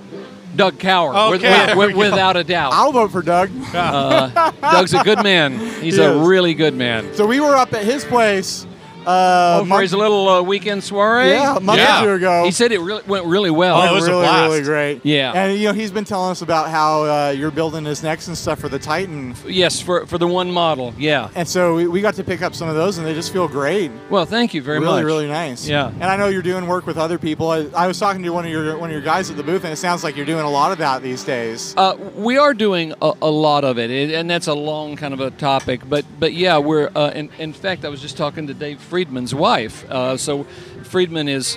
[0.56, 2.72] Doug Kauer, Okay, with- there with- without a doubt.
[2.74, 3.50] I'll vote for Doug.
[3.72, 5.58] Doug's a good man.
[5.80, 6.28] He's He a is.
[6.28, 7.14] really good man.
[7.14, 8.66] So we were up at his place.
[9.06, 11.30] Uh, Oh, for month- his little uh, weekend soiree?
[11.30, 12.02] yeah, a month Yeah.
[12.02, 12.44] or two ago.
[12.44, 13.80] He said it really went really well.
[13.80, 14.50] Oh, it was a really, blast.
[14.50, 15.00] really great.
[15.04, 15.32] Yeah.
[15.34, 18.36] and you know he's been telling us about how uh, you're building his necks and
[18.38, 20.94] stuff for the Titan, yes, for, for the one model.
[20.98, 21.28] Yeah.
[21.34, 23.48] and so we, we got to pick up some of those, and they just feel
[23.48, 23.90] great.
[24.10, 25.04] Well, thank you very really, much.
[25.04, 25.68] really nice.
[25.68, 25.88] Yeah.
[25.88, 27.50] and I know you're doing work with other people.
[27.50, 29.64] I, I was talking to one of your one of your guys at the booth,
[29.64, 31.74] and it sounds like you're doing a lot of that these days.
[31.76, 35.12] Uh, we are doing a, a lot of it, it- and that's a long kind
[35.14, 35.80] of a topic.
[35.88, 39.34] But but yeah, we're uh, in, in fact, I was just talking to Dave Friedman's
[39.34, 39.90] wife.
[39.90, 40.44] Uh, so
[40.84, 41.56] Friedman is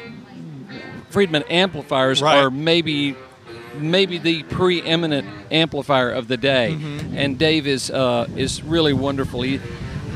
[1.10, 2.38] Friedman amplifiers Right.
[2.38, 3.14] are maybe
[3.78, 6.72] maybe the preeminent amplifier of the day,
[7.14, 9.42] and Dave is uh, is really wonderful.
[9.42, 9.60] He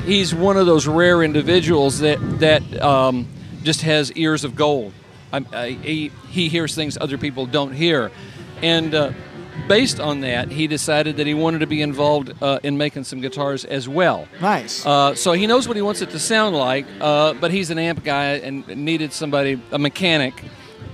[0.05, 3.27] he's one of those rare individuals that that um,
[3.63, 4.93] just has ears of gold.
[5.33, 8.11] I, I, he he hears things other people don't hear,
[8.61, 9.11] and uh,
[9.67, 13.21] based on that, he decided that he wanted to be involved uh, in making some
[13.21, 14.27] guitars as well.
[14.41, 14.85] Nice.
[14.85, 17.79] Uh, so he knows what he wants it to sound like, uh, but he's an
[17.79, 20.43] amp guy and needed somebody, a mechanic,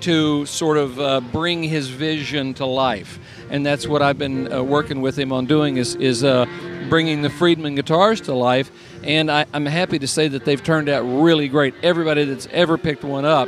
[0.02, 3.20] to sort of uh, bring his vision to life.
[3.50, 6.46] And that's what I've been uh, working with him on doing is is uh,
[6.90, 8.72] bringing the Friedman guitars to life.
[9.04, 11.76] And I, I'm happy to say that they've turned out really great.
[11.84, 13.48] Everybody that's ever picked one up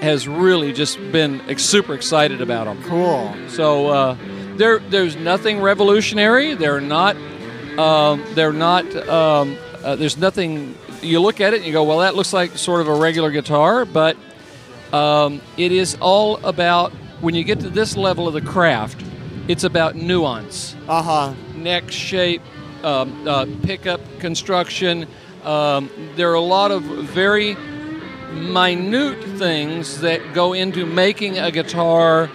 [0.00, 2.82] has really just been super excited about them.
[2.82, 3.34] cool.
[3.48, 4.16] So uh,
[4.56, 6.54] there, there's nothing revolutionary.
[6.54, 7.16] They're not.
[7.78, 8.84] Um, they're not.
[9.08, 10.76] Um, uh, there's nothing.
[11.00, 13.30] You look at it and you go, well, that looks like sort of a regular
[13.30, 14.16] guitar, but
[14.92, 19.02] um, it is all about when you get to this level of the craft.
[19.48, 21.34] It's about nuance, Uh huh.
[21.56, 22.42] neck shape,
[22.84, 25.08] um, uh, pickup construction.
[25.42, 27.56] Um, there are a lot of very
[28.32, 32.30] minute things that go into making a guitar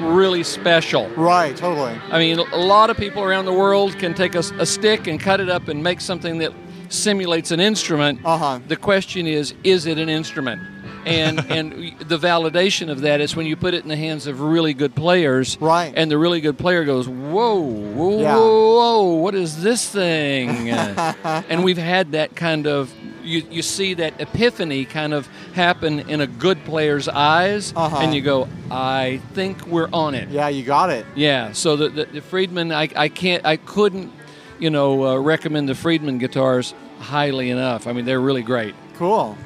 [0.00, 1.08] really special.
[1.10, 1.56] Right.
[1.56, 1.98] Totally.
[2.10, 5.20] I mean, a lot of people around the world can take a, a stick and
[5.20, 6.52] cut it up and make something that
[6.88, 8.20] simulates an instrument.
[8.24, 8.60] Uh-huh.
[8.66, 10.62] The question is, is it an instrument?
[11.06, 14.40] And and the validation of that is when you put it in the hands of
[14.40, 15.92] really good players, Right.
[15.96, 18.34] And the really good player goes, "Whoa, whoa, Yeah.
[18.36, 22.92] whoa, whoa, what is this thing?" and we've had that kind of.
[23.28, 27.98] You, you see that epiphany kind of happen in a good player's eyes, Uh-huh.
[28.00, 31.04] and you go, "I think we're on it." Yeah, you got it.
[31.14, 34.10] Yeah, so the, the, the Friedman, I, I can't, I couldn't,
[34.58, 37.86] you know, uh, recommend the Friedman guitars highly enough.
[37.86, 38.74] I mean, they're really great.
[38.96, 39.36] Cool.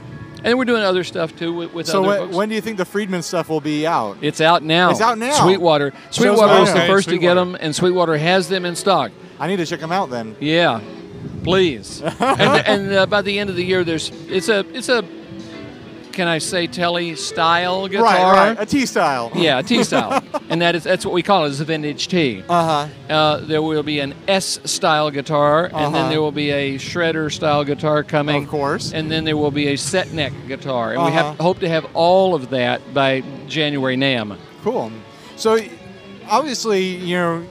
[0.44, 2.76] And we're doing other stuff too with, with So other when, when do you think
[2.76, 4.16] the Friedman stuff will be out?
[4.22, 4.90] it's out now.
[4.90, 5.32] It's out now.
[5.44, 5.92] Sweetwater.
[6.10, 6.60] Sweetwater me.
[6.60, 9.12] was the Okay, first to get them, and Sweetwater has them in stock.
[9.38, 10.34] I need to check them out then.
[10.40, 10.80] Yeah,
[11.42, 12.00] please.
[12.20, 15.04] and and uh, by the end of the year, there's it's a it's a
[16.12, 18.04] can I say telly style guitar?
[18.34, 18.60] Right, right.
[18.60, 19.32] A T style.
[19.34, 22.08] Yeah, a T style, and that is that's what we call it is a vintage
[22.08, 22.42] T.
[22.46, 23.12] Uh huh.
[23.14, 25.90] Uh, there will be an S style guitar, and Uh-huh.
[25.90, 28.42] then there will be a shredder style guitar coming.
[28.44, 28.92] Of course.
[28.92, 31.42] And then there will be a set neck guitar, and we have Uh-huh.
[31.44, 34.36] hope to have all of that by January NAMM.
[34.62, 34.92] Cool.
[35.36, 35.58] So,
[36.28, 37.42] obviously, you know,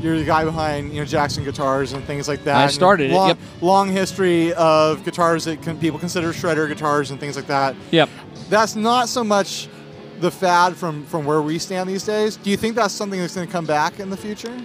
[0.00, 2.56] you're the guy behind you know Jackson guitars and things like that.
[2.56, 3.38] I started it, Long, yep.
[3.60, 7.74] long history of guitars that can, people consider shredder guitars and things like that.
[7.90, 8.08] Yep.
[8.48, 9.68] That's not so much
[10.20, 12.36] the fad from from where we stand these days.
[12.36, 14.56] Do you think that's something that's going to come back in the future?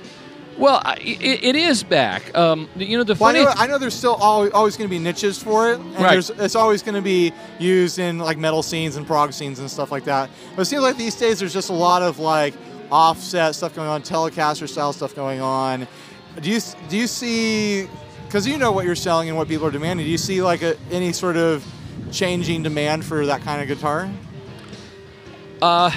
[0.55, 2.35] Well, I- it, it is back.
[2.37, 3.45] Um, you know the Well, I funny.
[3.45, 6.11] know, I know there's still always, always going to be niches for it, and Right.
[6.11, 9.69] there's, it's always going to be used in like metal scenes and prog scenes and
[9.69, 10.29] stuff like that.
[10.55, 12.53] But it seems like these days there's just a lot of like
[12.91, 15.87] offset stuff going on, Telecaster style stuff going on.
[16.41, 17.87] Do you do you see?
[18.25, 20.05] Because you know what you're selling and what people are demanding.
[20.05, 21.63] Do you see like a, any sort of
[22.11, 24.09] changing demand for that kind of guitar?
[25.61, 25.91] Uh,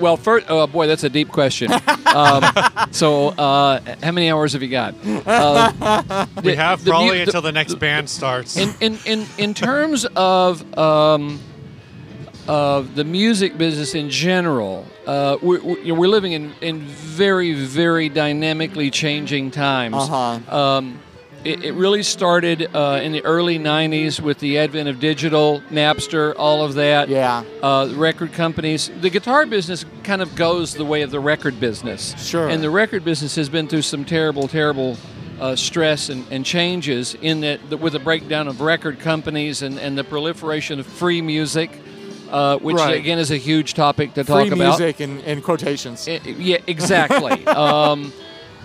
[0.00, 1.70] well, first, oh boy, that's a deep question.
[2.06, 2.44] um,
[2.90, 4.94] so, uh, how many hours have you got?
[5.04, 8.56] Uh, We the- have the probably the- until the next band starts.
[8.56, 11.40] in in in, in terms of um,
[12.48, 18.08] of the music business in general, uh, we're, we're, we're living in, in very very
[18.08, 19.96] dynamically changing times.
[19.96, 20.56] Uh-huh.
[20.56, 21.00] Um,
[21.44, 26.34] it, it really started uh, in the early '90s with the advent of digital, Napster,
[26.36, 27.08] all of that.
[27.08, 27.44] Yeah.
[27.62, 28.90] Uh, record companies.
[29.00, 32.14] The guitar business kind of goes the way of the record business.
[32.24, 32.48] Sure.
[32.48, 34.96] And the record business has been through some terrible, terrible
[35.40, 39.78] uh, stress and, and changes in that, that with the breakdown of record companies and,
[39.78, 41.70] and the proliferation of free music,
[42.34, 42.96] uh, which Right.
[42.96, 44.78] again is a huge topic to Free talk about.
[44.78, 46.08] music and, and quotations.
[46.08, 47.46] Yeah, exactly.
[47.64, 48.12] um,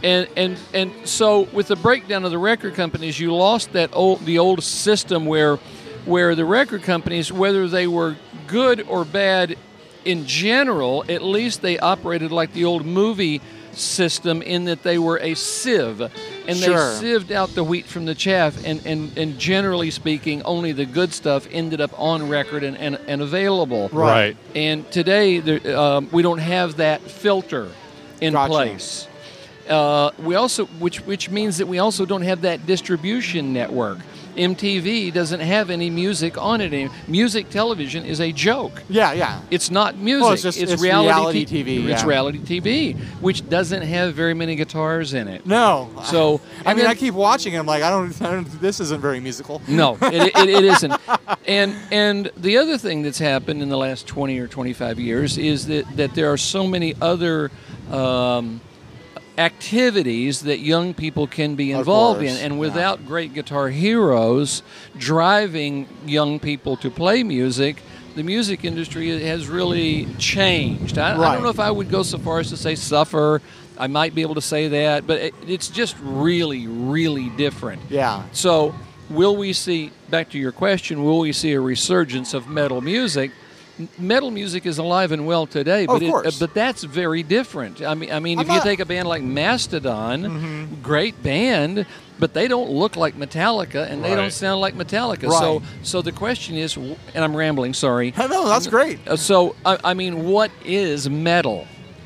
[0.01, 4.25] and and and so with the breakdown of the record companies, you lost that old
[4.25, 5.57] the old system where
[6.05, 8.15] where the record companies, whether they were
[8.47, 9.55] good or bad
[10.03, 13.39] in general, at least they operated like the old movie
[13.73, 16.01] system in that they were a sieve
[16.49, 16.95] and Sure.
[16.95, 20.85] they sieved out the wheat from the chaff and, and, and generally speaking only the
[20.85, 24.35] good stuff ended up on record and, and, and available right.
[24.55, 27.69] and today, there, um, we don't have that filter
[28.21, 28.51] in Gotcha.
[28.51, 29.07] place.
[29.69, 33.99] Uh, we also, which which means that we also don't have that distribution network.
[34.39, 36.73] MTV doesn't have any music on it.
[36.73, 38.81] any- Music television is a joke.
[38.89, 39.41] yeah, yeah.
[39.51, 40.23] It's not music.
[40.23, 45.13] Well, it's just- it's reality TV, It's reality TV, which doesn't have very many guitars
[45.13, 45.45] in it.
[45.45, 45.89] No.
[46.05, 47.53] So I mean, then- I keep watching.
[47.53, 48.61] and I'm like, I don't, I don't.
[48.61, 49.61] This isn't very musical.
[49.67, 50.93] No, it, it, it isn't.
[51.47, 55.67] And and the other thing that's happened in the last 20 or 25 years is
[55.67, 57.51] that, that there are so many other
[57.91, 58.61] um,
[59.39, 62.35] activities that young people can be involved in.
[62.35, 62.59] And yeah.
[62.59, 64.61] without great guitar heroes
[64.97, 67.81] driving young people to play music,
[68.15, 70.97] the music industry has really changed.
[70.97, 73.41] I, I don't know if I would go so far as to say suffer.
[73.77, 77.81] I might be able to say that, but it, it's just really, really different.
[77.89, 78.23] Yeah.
[78.33, 78.75] So,
[79.09, 83.31] will we see, back to your question, will we see a resurgence of metal music?
[83.97, 87.81] Metal music is alive and well today, Oh, but of it, but that's very different.
[87.81, 88.67] I mean, I mean, I'm if you not- Mm-hmm.
[88.69, 91.85] take a band like Mastodon, great band,
[92.19, 95.29] but they don't look like Metallica and they don't sound like Metallica.
[95.29, 95.39] Right.
[95.39, 98.13] So, so the question is, and I'm rambling, sorry.
[98.17, 98.99] No, that's great.
[99.07, 101.65] Uh, So, I, I mean, what is metal?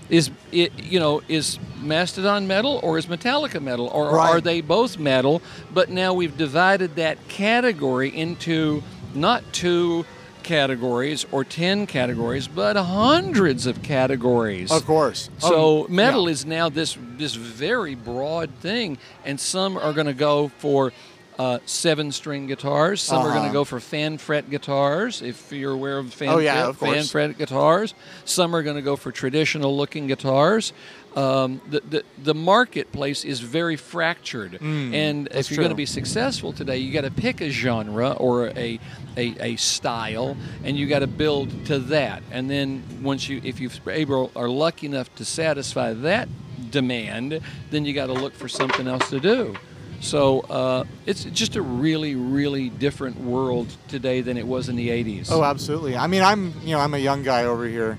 [0.10, 4.30] Is it you know is Mastodon metal or is Metallica metal or Right.
[4.30, 5.42] are they both metal?
[5.74, 8.84] But now we've divided that category into
[9.16, 10.06] not two
[10.44, 14.72] categories or ten categories, but hundreds of categories.
[14.72, 15.30] Of course.
[15.40, 16.32] So Um, metal yeah.
[16.34, 20.92] is now this this very broad thing, and some are going to go for
[21.40, 23.02] uh, seven-string guitars.
[23.02, 23.48] Some are going Uh-huh.
[23.48, 25.24] to go for fan fret guitars.
[25.24, 26.94] If you're aware of fan Oh, yeah, fret, of course.
[26.96, 27.96] fan fret guitars.
[28.24, 30.74] Some are going to go for traditional-looking guitars.
[31.16, 35.86] Um, the, the the marketplace is very fractured, and if Mm, you're going to be
[35.86, 38.80] successful today, you got to pick a genre or a,
[39.16, 42.24] a, a style, and you got to build to that.
[42.32, 46.30] And then once you, if you able are lucky enough to satisfy that
[46.72, 49.56] demand, then you got to look for something else to do.
[50.02, 54.90] So uh, it's just a really, really different world today than it was in the
[54.90, 55.28] '80s.
[55.32, 55.96] Oh, absolutely.
[55.96, 57.98] I mean, I'm you know I'm a young guy over here.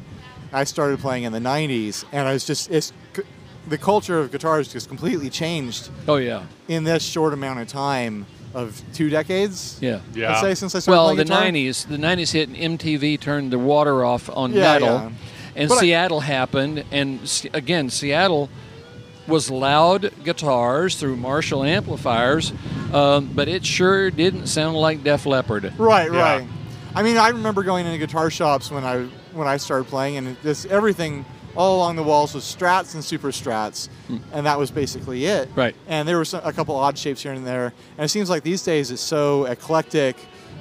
[0.55, 2.93] I started playing in the '90s, and I was just it's
[3.69, 8.27] the culture of guitars just completely changed oh yeah, in this short amount of time
[8.55, 9.79] of two decades.
[9.81, 9.99] yeah.
[10.15, 10.29] Yeah.
[10.29, 11.43] Let's say since I started Well, playing the guitar.
[11.43, 15.11] '90s, the '90s hit, and MTV turned the water off on Yeah, metal, yeah.
[15.57, 17.19] and But I- Seattle happened, and
[17.53, 18.49] again, Seattle
[19.27, 22.53] was loud guitars through Marshall amplifiers,
[22.93, 25.73] um, but it sure didn't sound like Def Leppard.
[25.79, 26.21] Right, Yeah.
[26.37, 26.47] right.
[26.95, 30.37] I mean, I remember going into guitar shops when I when I started playing, and
[30.43, 31.25] this everything
[31.57, 33.89] all along the walls was Strats and Super Strats,
[34.33, 35.49] and that was basically it.
[35.49, 35.61] Hmm.
[35.61, 35.77] Right.
[35.87, 38.43] And there were some, a couple odd shapes here and there, and it seems like
[38.43, 40.17] these days it's so eclectic.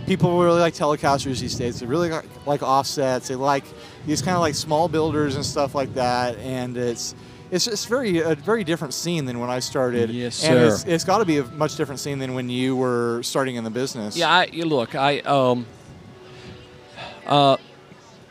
[0.08, 1.80] People really like Telecasters these days.
[1.80, 3.30] They really like, like offsets.
[3.30, 3.64] They like
[4.06, 7.16] these kind of like small builders and stuff like that, and it's.
[7.52, 10.10] It's just very a very different scene than when I started.
[10.10, 10.68] Yes, and sir.
[10.74, 13.64] it's, it's got to be a much different scene than when you were starting in
[13.64, 14.18] the business.
[14.18, 15.68] Yeah, I, look, I um,
[17.28, 17.58] uh,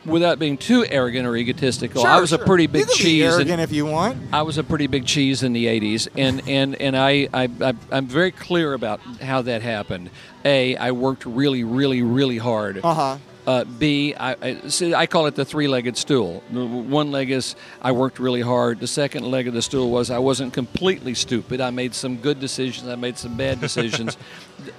[0.05, 2.47] without being too arrogant or egotistical, I Sure, was a sure.
[2.47, 3.23] pretty You big can be cheese.
[3.25, 4.19] arrogant if you want.
[4.33, 7.75] I was a pretty big cheese in the '80s, and and and I, I, I
[7.91, 10.11] I'm very clear about how that happened.
[10.45, 12.81] A, I worked really, really, really hard.
[12.83, 13.19] Uh huh.
[13.45, 16.45] Uh, B, I, I, see, I call it the three-legged stool.
[16.53, 18.79] One leg is I worked really hard.
[18.79, 21.61] The second leg of the stool was I wasn't completely stupid.
[21.61, 22.87] I made some good decisions.
[22.89, 24.17] I made some bad decisions.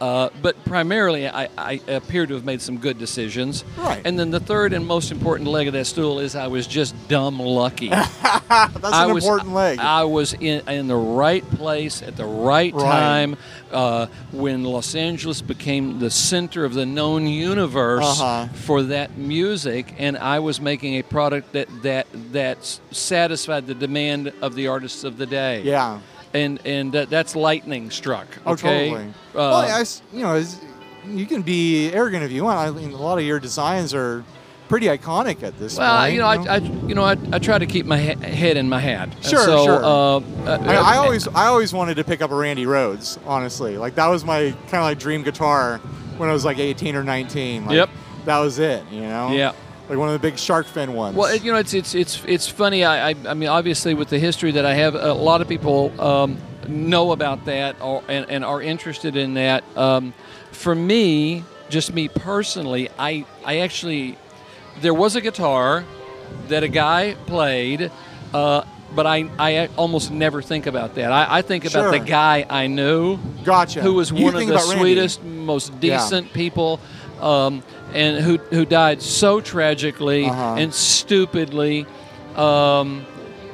[0.02, 3.64] uh, but primarily, I, I appear to have made some good decisions.
[3.78, 4.02] Right.
[4.06, 6.96] And then the third and most important leg of that stool is I was just
[7.08, 7.90] dumb lucky.
[7.90, 8.14] That's
[8.50, 9.80] I an was, important leg.
[9.80, 12.82] I was in, in the right place at the right, Right.
[12.84, 13.38] time
[13.72, 18.48] uh, when Los Angeles became the center of the known universe Uh-huh.
[18.54, 24.32] for that music, and I was making a product that that that satisfied the demand
[24.42, 25.62] of the artists of the day.
[25.64, 26.00] yeah.
[26.34, 28.28] And and that, that's lightning struck.
[28.46, 29.06] Oh, totally.
[29.06, 30.44] Uh, well, I you know,
[31.08, 32.60] you can be arrogant if you want.
[32.60, 34.24] I mean, a lot of your designs are
[34.68, 36.14] pretty iconic at this well, point.
[36.14, 38.70] you know, I, I you know I, I try to keep my he- head in
[38.70, 39.10] my hat.
[39.22, 39.84] Sure, so, sure.
[39.84, 43.20] Uh, uh, I, I always, I always wanted to pick up a Randy Rhoads.
[43.26, 45.78] Honestly, like that was my kind of like dream guitar
[46.18, 47.66] when I was like 18 or 19.
[47.66, 47.90] Like, Yep.
[48.26, 48.84] That was it.
[48.90, 49.32] You know.
[49.32, 49.54] Yeah.
[49.90, 51.16] Like one of the big shark fin ones.
[51.16, 52.84] Well, you know, it's it's it's it's funny.
[52.86, 55.92] I, I I mean, obviously, with the history that I have, a lot of people
[56.02, 59.64] um, know about that or, and, and are interested in that.
[59.78, 60.14] Um,
[60.52, 64.18] for me, just me personally, I I actually
[64.82, 65.84] there was a guitar
[66.48, 67.92] that a guy played.
[68.34, 68.64] Uh,
[68.96, 71.12] but I, I almost never think about that.
[71.12, 73.82] I, I think about the guy I knew Gotcha.
[73.82, 74.78] who was You one of the Randy.
[74.78, 75.98] sweetest, most Yeah.
[75.98, 76.80] decent people,
[77.24, 77.64] um,
[77.94, 80.56] and who who died so tragically Uh-huh.
[80.62, 81.86] and stupidly.
[82.36, 83.06] Um,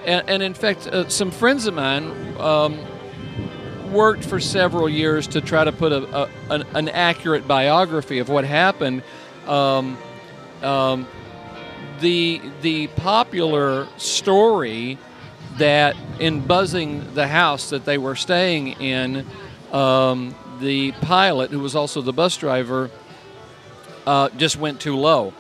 [0.05, 2.05] and, and in fact, uh, some friends of mine
[2.39, 2.78] um,
[3.91, 8.30] worked for several years to try to put a, a an, an accurate biography of
[8.30, 9.03] what happened.
[9.47, 9.97] Um,
[10.63, 11.07] um,
[11.99, 14.97] the the popular story
[15.57, 19.26] that in buzzing the house that they were staying in,
[19.74, 22.89] um, the pilot, who was also the bus driver,
[24.10, 25.34] uh, just went too low.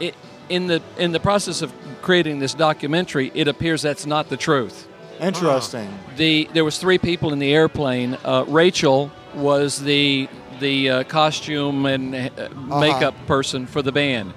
[0.00, 0.14] It,
[0.48, 4.88] in the in the process of creating this documentary, it appears that's not the truth.
[5.20, 5.90] Interesting.
[6.16, 8.16] The there was three people in the airplane.
[8.24, 10.26] Uh, Rachel was the
[10.58, 12.48] the uh, costume and uh,
[12.80, 14.32] makeup person for the band,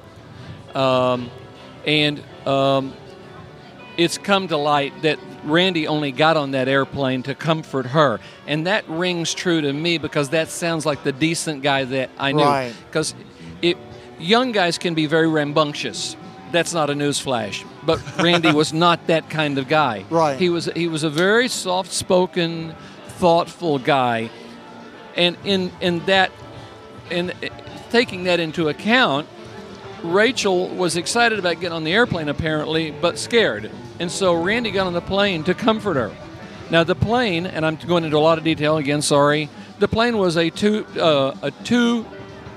[0.76, 1.32] um,
[1.86, 2.94] and um,
[3.96, 8.68] it's come to light that Randy only got on that airplane to comfort her, and
[8.68, 12.44] that rings true to me because that sounds like the decent guy that I knew.
[12.44, 12.74] Right.
[12.88, 13.31] Because it,
[14.22, 16.16] young guys can be very rambunctious.
[16.52, 20.06] That's not a newsflash, but Randy was not that kind of guy.
[20.10, 20.38] Right.
[20.38, 22.76] He was he was a very soft-spoken,
[23.08, 24.30] thoughtful guy,
[25.16, 26.32] and in in that,
[27.10, 27.34] in
[27.90, 29.28] taking that into account,
[30.04, 33.72] Rachel was excited about getting on the airplane apparently, but scared.
[34.00, 36.12] And so Randy got on the plane to comfort her.
[36.70, 39.50] Now the plane, and I'm going into a lot of detail again, sorry.
[39.80, 42.06] The plane was a two uh, a two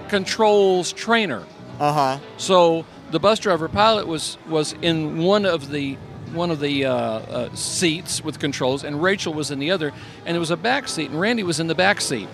[0.08, 1.44] controls trainer.
[1.80, 2.18] Uh huh.
[2.36, 5.96] So the bus driver pilot was was in one of the
[6.32, 9.92] one of the uh, uh, seats with controls, and Rachel was in the other,
[10.24, 12.28] and there was a back seat, and Randy was in the back seat.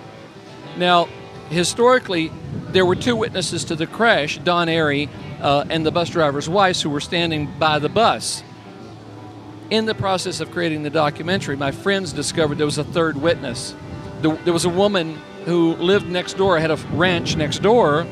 [0.78, 1.07] Now,
[1.51, 2.32] historically,
[2.68, 5.09] there were two witnesses to the crash: Don Airey
[5.41, 8.43] uh, and the bus driver's wife, who were standing by the bus.
[9.70, 13.74] In the process of creating the documentary, my friends discovered there was a third witness.
[14.20, 18.07] There was a woman who lived next door, had a ranch next door,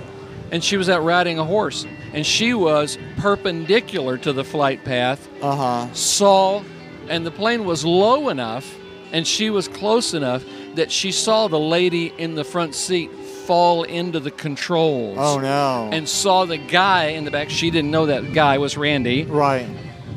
[0.51, 1.86] and she was out riding a horse.
[2.12, 5.92] And she was perpendicular to the flight path, Uh huh.
[5.94, 6.62] saw,
[7.09, 8.74] and the plane was low enough,
[9.12, 10.44] and she was close enough
[10.74, 15.16] that she saw the lady in the front seat fall into the controls.
[15.18, 15.88] Oh no.
[15.92, 17.49] And saw the guy in the back.
[17.51, 19.66] She didn't know that guy was Randy right.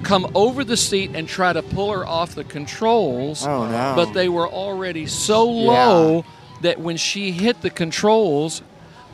[0.03, 3.45] come over the seat and try to pull her off the controls.
[3.45, 3.93] Oh, no.
[3.95, 6.25] But they were already so low
[6.61, 8.61] that when she hit the controls,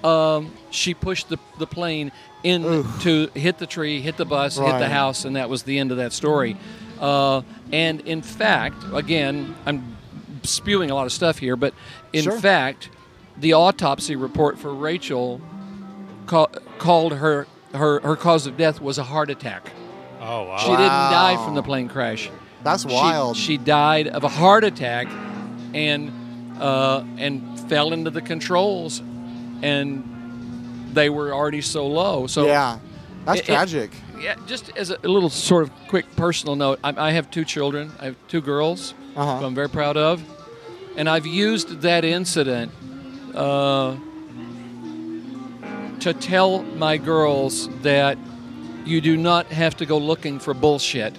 [0.03, 2.11] um, she pushed the, the plane
[2.43, 5.79] in to hit the tree, hit the bus, hit the house, and that was the
[5.79, 6.55] end of that story.
[6.99, 7.41] Uh,
[7.71, 9.97] and in fact, again, I'm
[10.43, 11.73] spewing a lot of stuff here, but
[12.13, 12.39] in Sure.
[12.39, 12.89] fact,
[13.37, 15.41] the autopsy report for Rachel
[16.25, 16.47] ca-
[16.79, 19.71] called her, her her cause of death was a heart attack.
[20.21, 20.57] Oh wow.
[20.57, 22.29] She didn't die from the plane crash.
[22.63, 23.37] That's She- wild.
[23.37, 25.07] She, died of a heart attack,
[25.73, 26.11] and
[26.59, 29.01] uh, and fell into the controls,
[29.62, 32.28] and they were already so low.
[32.28, 32.80] So yeah,
[33.26, 33.91] that's It- it- tragic.
[34.20, 37.91] yeah, just as a little sort of quick personal note, I, I have two children.
[37.99, 39.38] I have two girls Uh-huh.
[39.39, 40.22] who I'm very proud of,
[40.95, 42.72] and I've used that incident
[43.36, 43.95] uh,
[45.99, 48.18] to tell my girls that
[48.86, 51.16] you do not have to go looking for bullshit.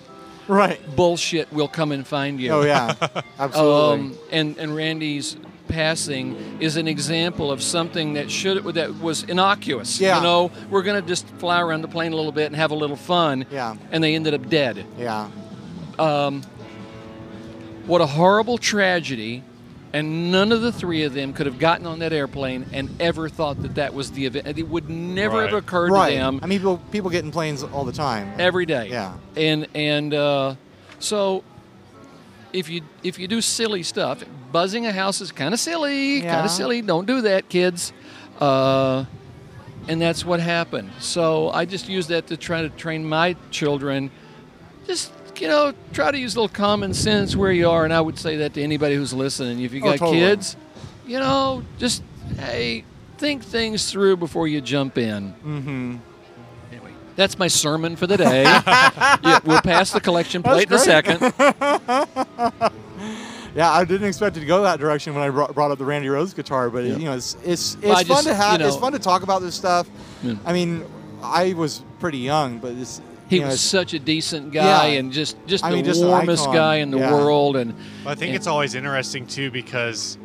[0.49, 0.81] right.
[0.97, 2.51] Bullshit will come and find you.
[2.53, 2.95] Oh yeah,
[3.39, 4.07] absolutely.
[4.07, 5.37] Um, and and Randy's
[5.69, 10.01] passing is an example of something that should that was innocuous.
[10.01, 10.17] Yeah.
[10.17, 12.75] You know, we're gonna just fly around the plane a little bit and have a
[12.75, 13.45] little fun.
[13.51, 13.77] Yeah.
[13.93, 14.85] And they ended up dead.
[14.99, 15.29] yeah.
[17.87, 19.43] What a horrible tragedy.
[19.95, 23.31] And none of the three of them could have gotten on that airplane and ever
[23.31, 24.59] thought that that was the event.
[24.59, 25.49] It would never Right.
[25.51, 26.11] have occurred Right.
[26.11, 28.31] to them I mean, people people get in planes all the time.
[28.39, 28.89] every day.
[28.91, 29.13] Yeah.
[29.35, 30.55] And and uh,
[30.99, 31.43] so
[32.53, 34.23] if you if you do silly stuff,
[34.53, 36.83] buzzing a house is kind of silly, kind of silly.
[36.83, 37.93] Don't do that, kids.
[38.41, 39.05] Uh,
[39.89, 40.91] and that's what happened.
[41.01, 44.11] So I just use that to try to train my children.
[44.87, 47.85] Just you know, try to use a little common sense where you are.
[47.85, 49.61] And I would say that to anybody who's listening.
[49.61, 50.19] If you Oh, got totally.
[50.19, 50.57] kids,
[51.07, 52.03] you know, just
[52.39, 52.85] hey,
[53.19, 55.33] think things through before you jump in.
[55.45, 55.97] Mm-hmm.
[57.19, 58.43] Anyway, that's my sermon for the day.
[59.25, 61.33] yeah, we'll pass the collection plate in a second.
[63.55, 65.85] Yeah, I didn't expect it to go that direction when I brought, brought up the
[65.85, 68.61] Randy Rhoads guitar, but it, you know, it's it's it's Well, fun just, to have.
[68.61, 69.89] you it's fun to talk about this stuff.
[70.23, 70.35] Yeah.
[70.45, 70.85] I mean,
[71.23, 74.89] I was pretty young, but it's He you know, was it's- such a decent guy
[74.89, 74.99] Yeah.
[75.01, 77.11] and just just I the mean, just warmest guy in the Yeah.
[77.13, 77.57] world.
[77.57, 77.75] And
[78.07, 80.19] I think and- it's always interesting too because,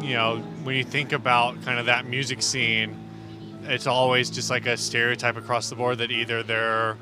[0.00, 2.96] you know, when you think about kind of that music scene,
[3.66, 6.96] it's always just like a stereotype across the board that either they're,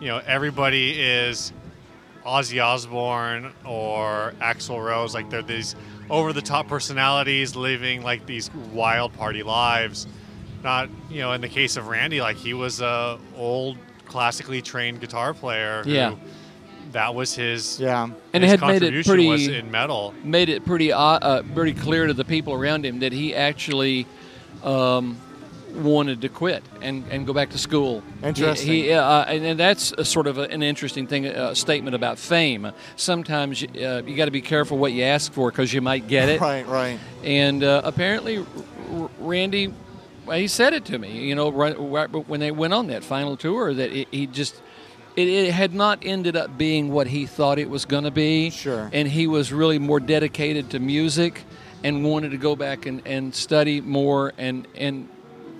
[0.00, 1.52] you know, everybody is
[2.26, 5.74] Ozzy Osbourne or Axl Rose, like they're these
[6.10, 10.06] over the top personalities living like these wild party lives.
[10.62, 15.00] Not, you know, in the case of Randy, like he was a old classically trained
[15.00, 15.82] guitar player.
[15.86, 16.14] Yeah.
[16.92, 20.12] That was his yeah, And it his had made it contribution pretty- was in metal.
[20.22, 24.06] made it pretty uh, uh, pretty clear to the people around him that he actually
[24.62, 25.16] um,
[25.74, 28.02] wanted to quit and, and go back to school.
[28.22, 28.68] Interesting.
[28.68, 32.18] He, uh, and, and that's a sort of a, an interesting thing, a statement about
[32.18, 32.72] fame.
[32.96, 36.28] Sometimes uh, you got to be careful what you ask for because you might get
[36.28, 36.40] it.
[36.42, 36.98] right, right.
[37.22, 38.46] And uh, apparently, R-
[38.92, 39.74] R- Randy,
[40.26, 41.26] well, he said it to me.
[41.26, 44.60] You know, right, right when they went on that final tour, that it, he just.
[45.14, 48.48] It, it had not ended up being what he thought it was going to be.
[48.48, 48.88] Sure.
[48.94, 51.42] And he was really more dedicated to music
[51.84, 54.32] and wanted to go back and, and study more.
[54.38, 55.10] And, and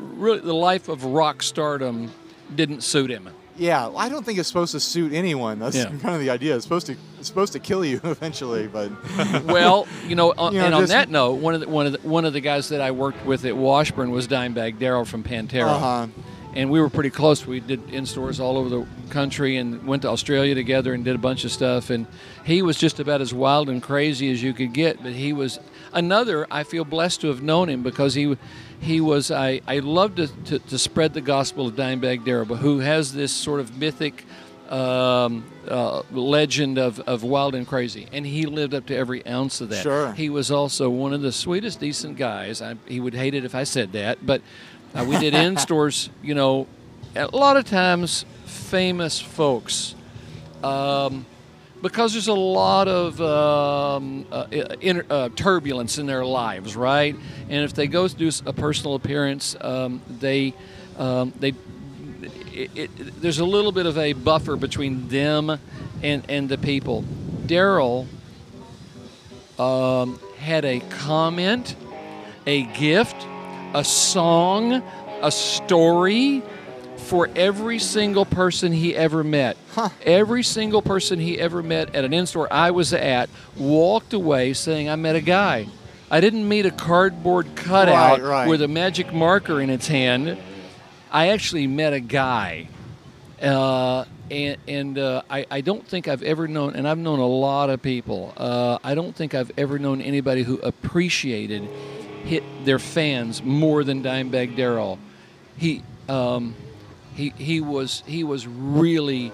[0.03, 2.11] really, the life of rock stardom
[2.55, 3.29] didn't suit him.
[3.57, 5.59] Yeah, I don't think it's supposed to suit anyone.
[5.59, 5.85] That's Yeah.
[5.85, 6.57] kind of the idea.
[6.57, 8.91] It's supposed to it's supposed to kill you eventually, but
[9.45, 11.93] well, you know, on, You know, and on that note, one of the, one of
[11.93, 15.23] the, one of the guys that I worked with at Washburn was Dimebag Darrell from
[15.23, 16.07] Pantera, uh-huh.
[16.55, 17.47] and we were pretty close.
[17.47, 21.15] We did in stores all over the country and went to Australia together and did
[21.15, 21.91] a bunch of stuff.
[21.91, 22.07] And
[22.45, 25.03] he was just about as wild and crazy as you could get.
[25.03, 25.61] But he was
[25.93, 26.47] another.
[26.51, 28.37] I feel blessed to have known him because he
[28.83, 29.31] he was.
[29.31, 33.33] I I love to, to, to spread the gospel of Dimebag but who has this
[33.33, 34.25] sort of mythic
[34.69, 39.61] um, uh, legend of, of wild and crazy, and he lived up to every ounce
[39.61, 39.83] of that.
[39.83, 40.13] Sure.
[40.13, 42.61] He was also one of the sweetest, decent guys.
[42.61, 44.43] I, he would hate it if I said that, but
[44.95, 46.11] uh, we did in stores.
[46.23, 46.67] You know,
[47.15, 49.95] a lot of times famous folks.
[50.65, 51.27] Um,
[51.83, 54.47] because there's a lot of um, uh,
[54.81, 57.15] inter- uh, turbulence in their lives, right?
[57.49, 60.55] And if they go do a personal appearance, um, they
[60.97, 61.55] um, they
[62.53, 65.59] it, it, there's a little bit of a buffer between them
[66.03, 67.05] and and the people.
[67.47, 68.07] Darrell
[69.59, 71.75] um, had a comment,
[72.47, 73.17] a gift,
[73.75, 74.83] a song,
[75.21, 76.43] a story
[77.03, 79.57] for every single person he ever met.
[80.05, 84.89] Every single person he ever met at an in-store I was at walked away saying,
[84.89, 85.67] "I met a guy."
[86.11, 88.49] I didn't meet a cardboard cutout Right, right.
[88.49, 90.37] with a magic marker in its hand.
[91.11, 92.69] I actually met a guy.
[93.41, 97.27] Uh, and and uh, I, I don't think I've ever known, and I've known a
[97.27, 98.33] lot of people.
[98.37, 101.63] Uh, I don't think I've ever known anybody who appreciated
[102.25, 104.99] hit their fans more than Dimebag Darrell.
[105.57, 106.55] He um,
[107.15, 109.33] he he was he was really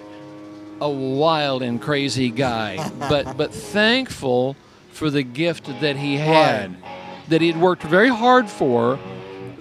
[0.80, 4.56] a wild and crazy guy, but but thankful
[4.90, 6.76] for the gift that he had,
[7.28, 8.98] that he had worked very hard for,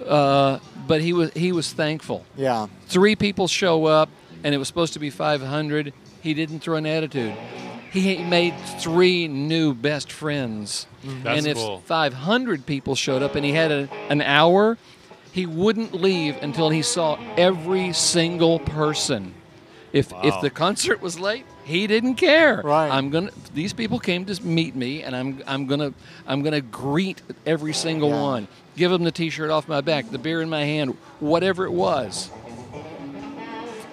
[0.06, 2.24] uh, but he was he was thankful.
[2.36, 2.66] Yeah.
[2.86, 4.08] Three people show up,
[4.42, 5.92] and it was supposed to be 500.
[6.20, 7.34] He didn't throw an attitude.
[7.90, 10.86] He made three new best friends.
[11.22, 11.80] That's and if cool.
[11.86, 14.76] 500 people showed up and he had a, an hour,
[15.32, 19.34] he wouldn't leave until he saw every single person.
[19.92, 22.60] If if the concert was late, he didn't care.
[22.62, 22.90] Right.
[22.90, 23.30] I'm gonna.
[23.54, 25.94] These people came to meet me, and I'm I'm gonna
[26.26, 28.20] I'm gonna greet every single Yeah.
[28.22, 28.48] one.
[28.76, 32.30] Give them the T-shirt off my back, the beer in my hand, whatever it was.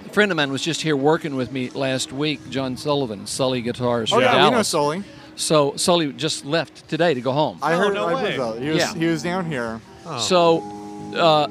[0.05, 3.61] A friend of mine was just here working with me last week, John Sullivan, Sully
[3.61, 5.03] Guitars Oh from yeah, we know Sully.
[5.35, 7.59] So Sully just left today to go home.
[7.61, 7.93] I Oh, heard.
[7.95, 8.31] no I way.
[8.35, 8.61] heard that.
[8.61, 8.77] He was.
[8.77, 8.93] Yeah.
[8.93, 9.81] He was down here.
[10.05, 10.19] Oh.
[10.19, 10.59] So,
[11.15, 11.47] uh,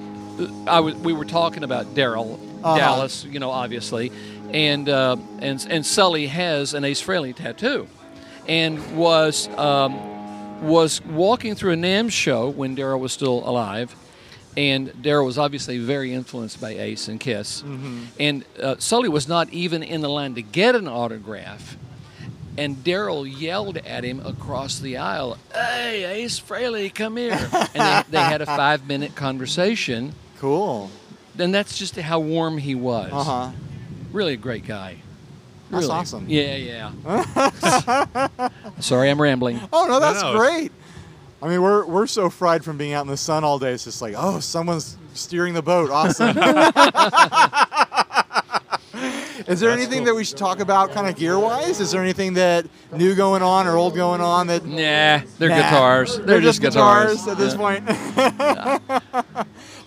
[0.66, 2.78] I was, we were talking about Darrell Uh-huh.
[2.78, 4.10] Dallas, you know, obviously,
[4.52, 7.86] and uh, and and Sully has an Ace Frehley tattoo,
[8.48, 9.92] and was um,
[10.66, 13.94] was walking through a NAMM show when Darrell was still alive.
[14.56, 17.64] And Darrell was obviously very influenced by Ace and Kiss.
[18.20, 21.76] And uh, Sully was not even in the line to get an autograph.
[22.56, 27.32] And Darrell yelled at him across the aisle, Hey, Ace Frehley, come here.
[27.32, 30.14] and they, they had a five minute conversation.
[30.38, 30.90] Cool.
[31.34, 33.10] Then that's just how warm he was.
[33.12, 33.50] Uh huh.
[34.12, 34.98] Really a great guy.
[35.70, 35.94] That's Really.
[35.98, 36.26] awesome.
[36.28, 38.50] Yeah, yeah.
[38.78, 39.58] Sorry, I'm rambling.
[39.72, 40.36] Oh no, that's no.
[40.38, 40.70] great.
[41.42, 43.72] I mean, we're we're so fried from being out in the sun all day.
[43.72, 45.90] It's just like, oh, someone's steering the boat.
[45.90, 46.36] Awesome.
[49.46, 50.06] Is there That's anything cool.
[50.06, 51.80] that we should talk about, kind of gear wise?
[51.80, 54.64] Is there anything that new going on or old going on that?
[54.64, 56.18] Nah, they're Nah, guitars.
[56.18, 57.58] They're, just guitars, at this Yeah.
[57.58, 57.86] point.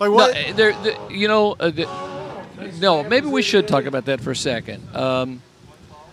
[0.00, 0.36] No, what?
[0.36, 0.74] uh, they're,
[1.10, 1.88] you know, uh, the,
[2.80, 4.82] no, maybe we should talk about that for a second.
[4.94, 5.42] Um,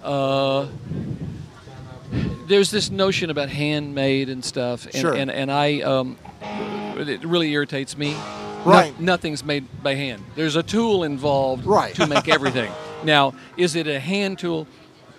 [0.04, 0.68] uh,
[2.48, 5.14] there's this notion about handmade and stuff, and, Sure.
[5.14, 6.18] and, and I, um,
[6.98, 8.12] it really irritates me.
[8.14, 9.00] No- Right.
[9.00, 10.24] nothing's made by hand.
[10.36, 11.94] There's a tool involved Right.
[11.96, 12.72] to make everything.
[13.06, 14.68] now, is it a hand tool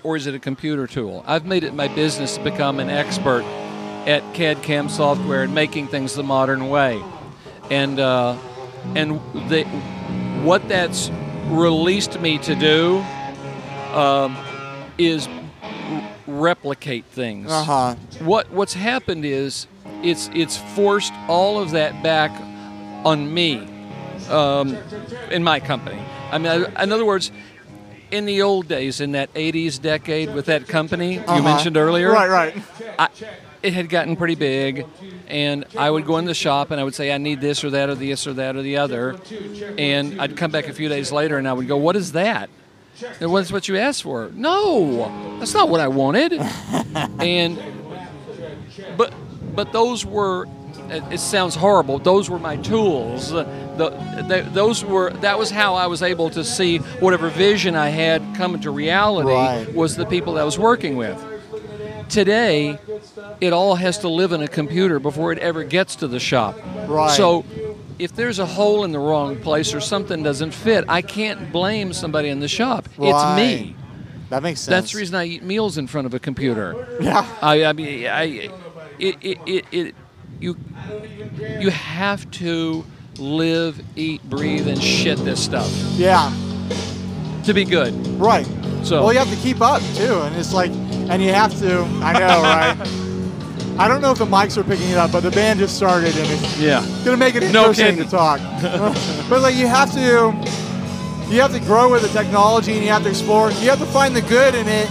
[0.03, 1.25] or is it a computer tool?
[1.27, 3.43] I've made it my business to become an expert
[4.07, 7.03] at CAD CAM software and making things the modern way.
[7.71, 8.37] And uh,
[8.95, 9.65] and the,
[10.45, 11.11] what that's
[11.49, 12.99] released me to do
[13.93, 14.37] um,
[14.99, 15.27] is
[15.63, 17.51] r- replicate things.
[17.51, 17.95] Uh huh.
[18.21, 19.67] What what's happened is
[20.03, 22.31] it's it's forced all of that back
[23.05, 23.67] on me
[24.31, 24.77] um,
[25.31, 26.01] in my company.
[26.31, 27.31] I mean, I, in other words,
[28.11, 31.43] in the old days, in that '80s decade with that company you Uh-huh.
[31.43, 32.55] mentioned earlier, Right, right.
[32.99, 33.09] I,
[33.63, 34.87] it had gotten pretty big,
[35.29, 37.71] and I would go in the shop and I would say, I need this or
[37.71, 39.17] that or this or that or the other,
[39.77, 42.49] and I'd come back a few days later and I would go, What is that?
[43.21, 44.31] And what's what you asked for?
[44.35, 46.33] No, that's not what I wanted.
[47.21, 47.59] and
[48.97, 49.13] but
[49.55, 50.47] but those were.
[50.91, 51.99] It it sounds horrible.
[51.99, 53.31] Those were my tools.
[53.31, 53.45] The,
[54.29, 58.23] the, those were that was how I was able to see whatever vision I had
[58.37, 59.75] come into reality Right.
[59.75, 61.23] was the people that I was working with.
[62.09, 62.79] Today,
[63.41, 66.57] it all has to live in a computer before it ever gets to the shop.
[66.87, 67.11] Right.
[67.11, 67.45] So,
[67.99, 71.93] if there's a hole in the wrong place or something doesn't fit, I can't blame
[71.93, 72.89] somebody in the shop.
[72.99, 73.75] It's me.
[74.31, 74.71] That makes sense.
[74.71, 76.87] That's the reason I eat meals in front of a computer.
[77.01, 77.27] Yeah.
[77.43, 78.23] I, I mean, I,
[78.99, 79.95] it, it, it, it,
[80.41, 80.57] you,
[81.61, 82.85] you have to
[83.19, 86.31] live, eat, breathe, and shit this stuff Yeah.
[87.45, 87.95] to be good.
[88.19, 88.47] Right.
[88.83, 90.71] So- well, you have to keep up too, and it's like,
[91.09, 91.83] and you have to.
[92.03, 92.77] I know, right?
[93.79, 96.17] I don't know if the mics are picking it up, but the band just started,
[96.17, 96.85] and it's Yeah.
[97.05, 98.41] gonna make it No interesting to talk.
[99.29, 100.33] but like, you have to,
[101.33, 103.51] you have to grow with the technology, and you have to explore.
[103.53, 104.89] You have to find the good in it,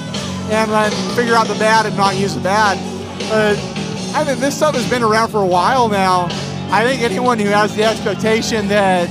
[0.51, 2.77] and then figure out the bad and not use the bad.
[3.31, 3.55] Uh,
[4.15, 6.27] I mean, this stuff has been around for a while now.
[6.71, 9.09] I think anyone who has the expectation that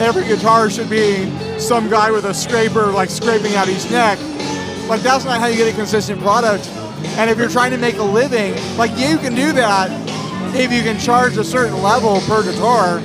[0.00, 4.18] every guitar should be some guy with a scraper like scraping out his neck.
[4.88, 6.66] Like that's not how you get a consistent product.
[7.18, 9.88] And if you're trying to make a living, like you can do that
[10.56, 13.00] if you can charge a certain level per guitar.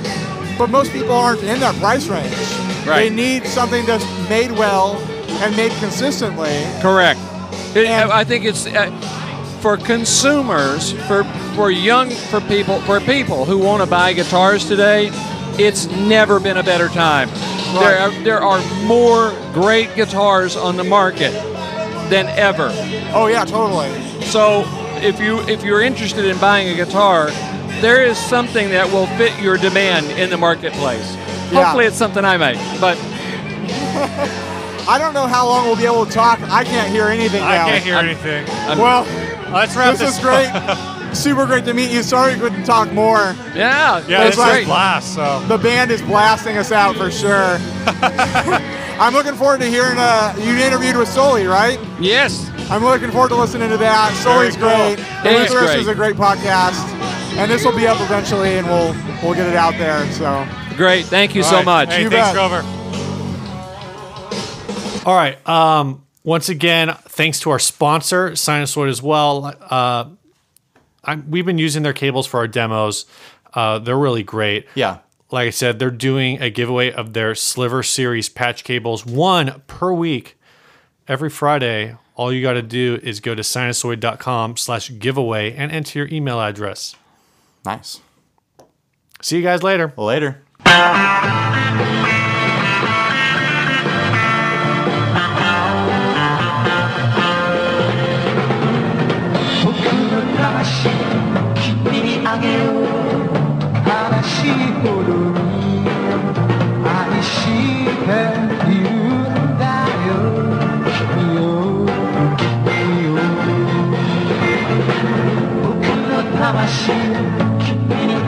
[0.58, 2.34] But most people aren't in that price range.
[2.86, 4.96] They need something that's made well
[5.42, 6.64] and made consistently.
[6.80, 7.20] Correct.
[7.76, 8.90] It- And- I think it's uh,
[9.60, 15.10] for consumers, for for young, for people, for people who want to buy guitars today.
[15.58, 17.28] It's never been a better time.
[17.74, 21.32] There are, there are more great guitars on the market
[22.08, 22.70] than ever.
[23.12, 23.90] Oh yeah, totally.
[24.22, 24.64] So
[25.02, 27.30] if you if you're interested in buying a guitar,
[27.80, 31.14] there is something that will fit your demand in the marketplace.
[31.14, 31.64] Yeah.
[31.64, 32.56] Hopefully, it's something I make.
[32.80, 32.96] But
[34.88, 36.40] I don't know how long we'll be able to talk.
[36.42, 37.66] I can't hear anything I now.
[37.66, 38.46] can't hear anything.
[38.78, 39.04] Well,
[39.52, 40.50] Let's wrap this this is great.
[41.14, 42.02] super great to meet you.
[42.02, 43.34] Sorry we couldn't talk more.
[43.54, 44.64] Yeah, Yeah, That's this right.
[44.66, 45.14] blast.
[45.14, 47.58] So The band is blasting us out for sure.
[49.00, 51.78] I'm looking forward to hearing uh, you interviewed with Sully, right?
[52.00, 52.50] Yes.
[52.70, 54.12] I'm looking forward to listening to that.
[54.22, 54.68] Sully's cool.
[54.68, 54.96] great.
[55.24, 56.78] The He's Lutherist is a great podcast,
[57.36, 58.92] and this will be up eventually, and we'll
[59.22, 60.06] we'll get it out there.
[60.12, 60.46] So
[60.76, 61.06] Great.
[61.06, 61.64] Thank you All so right.
[61.64, 61.88] much.
[61.94, 62.34] Hey, You thanks, bet.
[62.34, 62.62] Grover.
[65.06, 65.36] All right.
[65.48, 69.54] Um, once again, thanks to our sponsor, Sinasoid, as well.
[69.60, 70.06] Uh,
[71.04, 73.06] I'm, we've been using their cables for our demos.
[73.54, 74.66] Uh, they're really great.
[74.74, 74.98] Yeah.
[75.30, 79.92] Like I said, they're doing a giveaway of their Sliver Series patch cables, one per
[79.92, 80.36] week,
[81.08, 81.96] every Friday.
[82.16, 86.40] All you got to do is go to sinasoid.com slash giveaway and enter your email
[86.40, 86.96] address.
[87.64, 88.00] Nice.
[89.22, 89.92] See you guys later.
[89.96, 90.42] Later.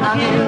[0.02, 0.41] Ang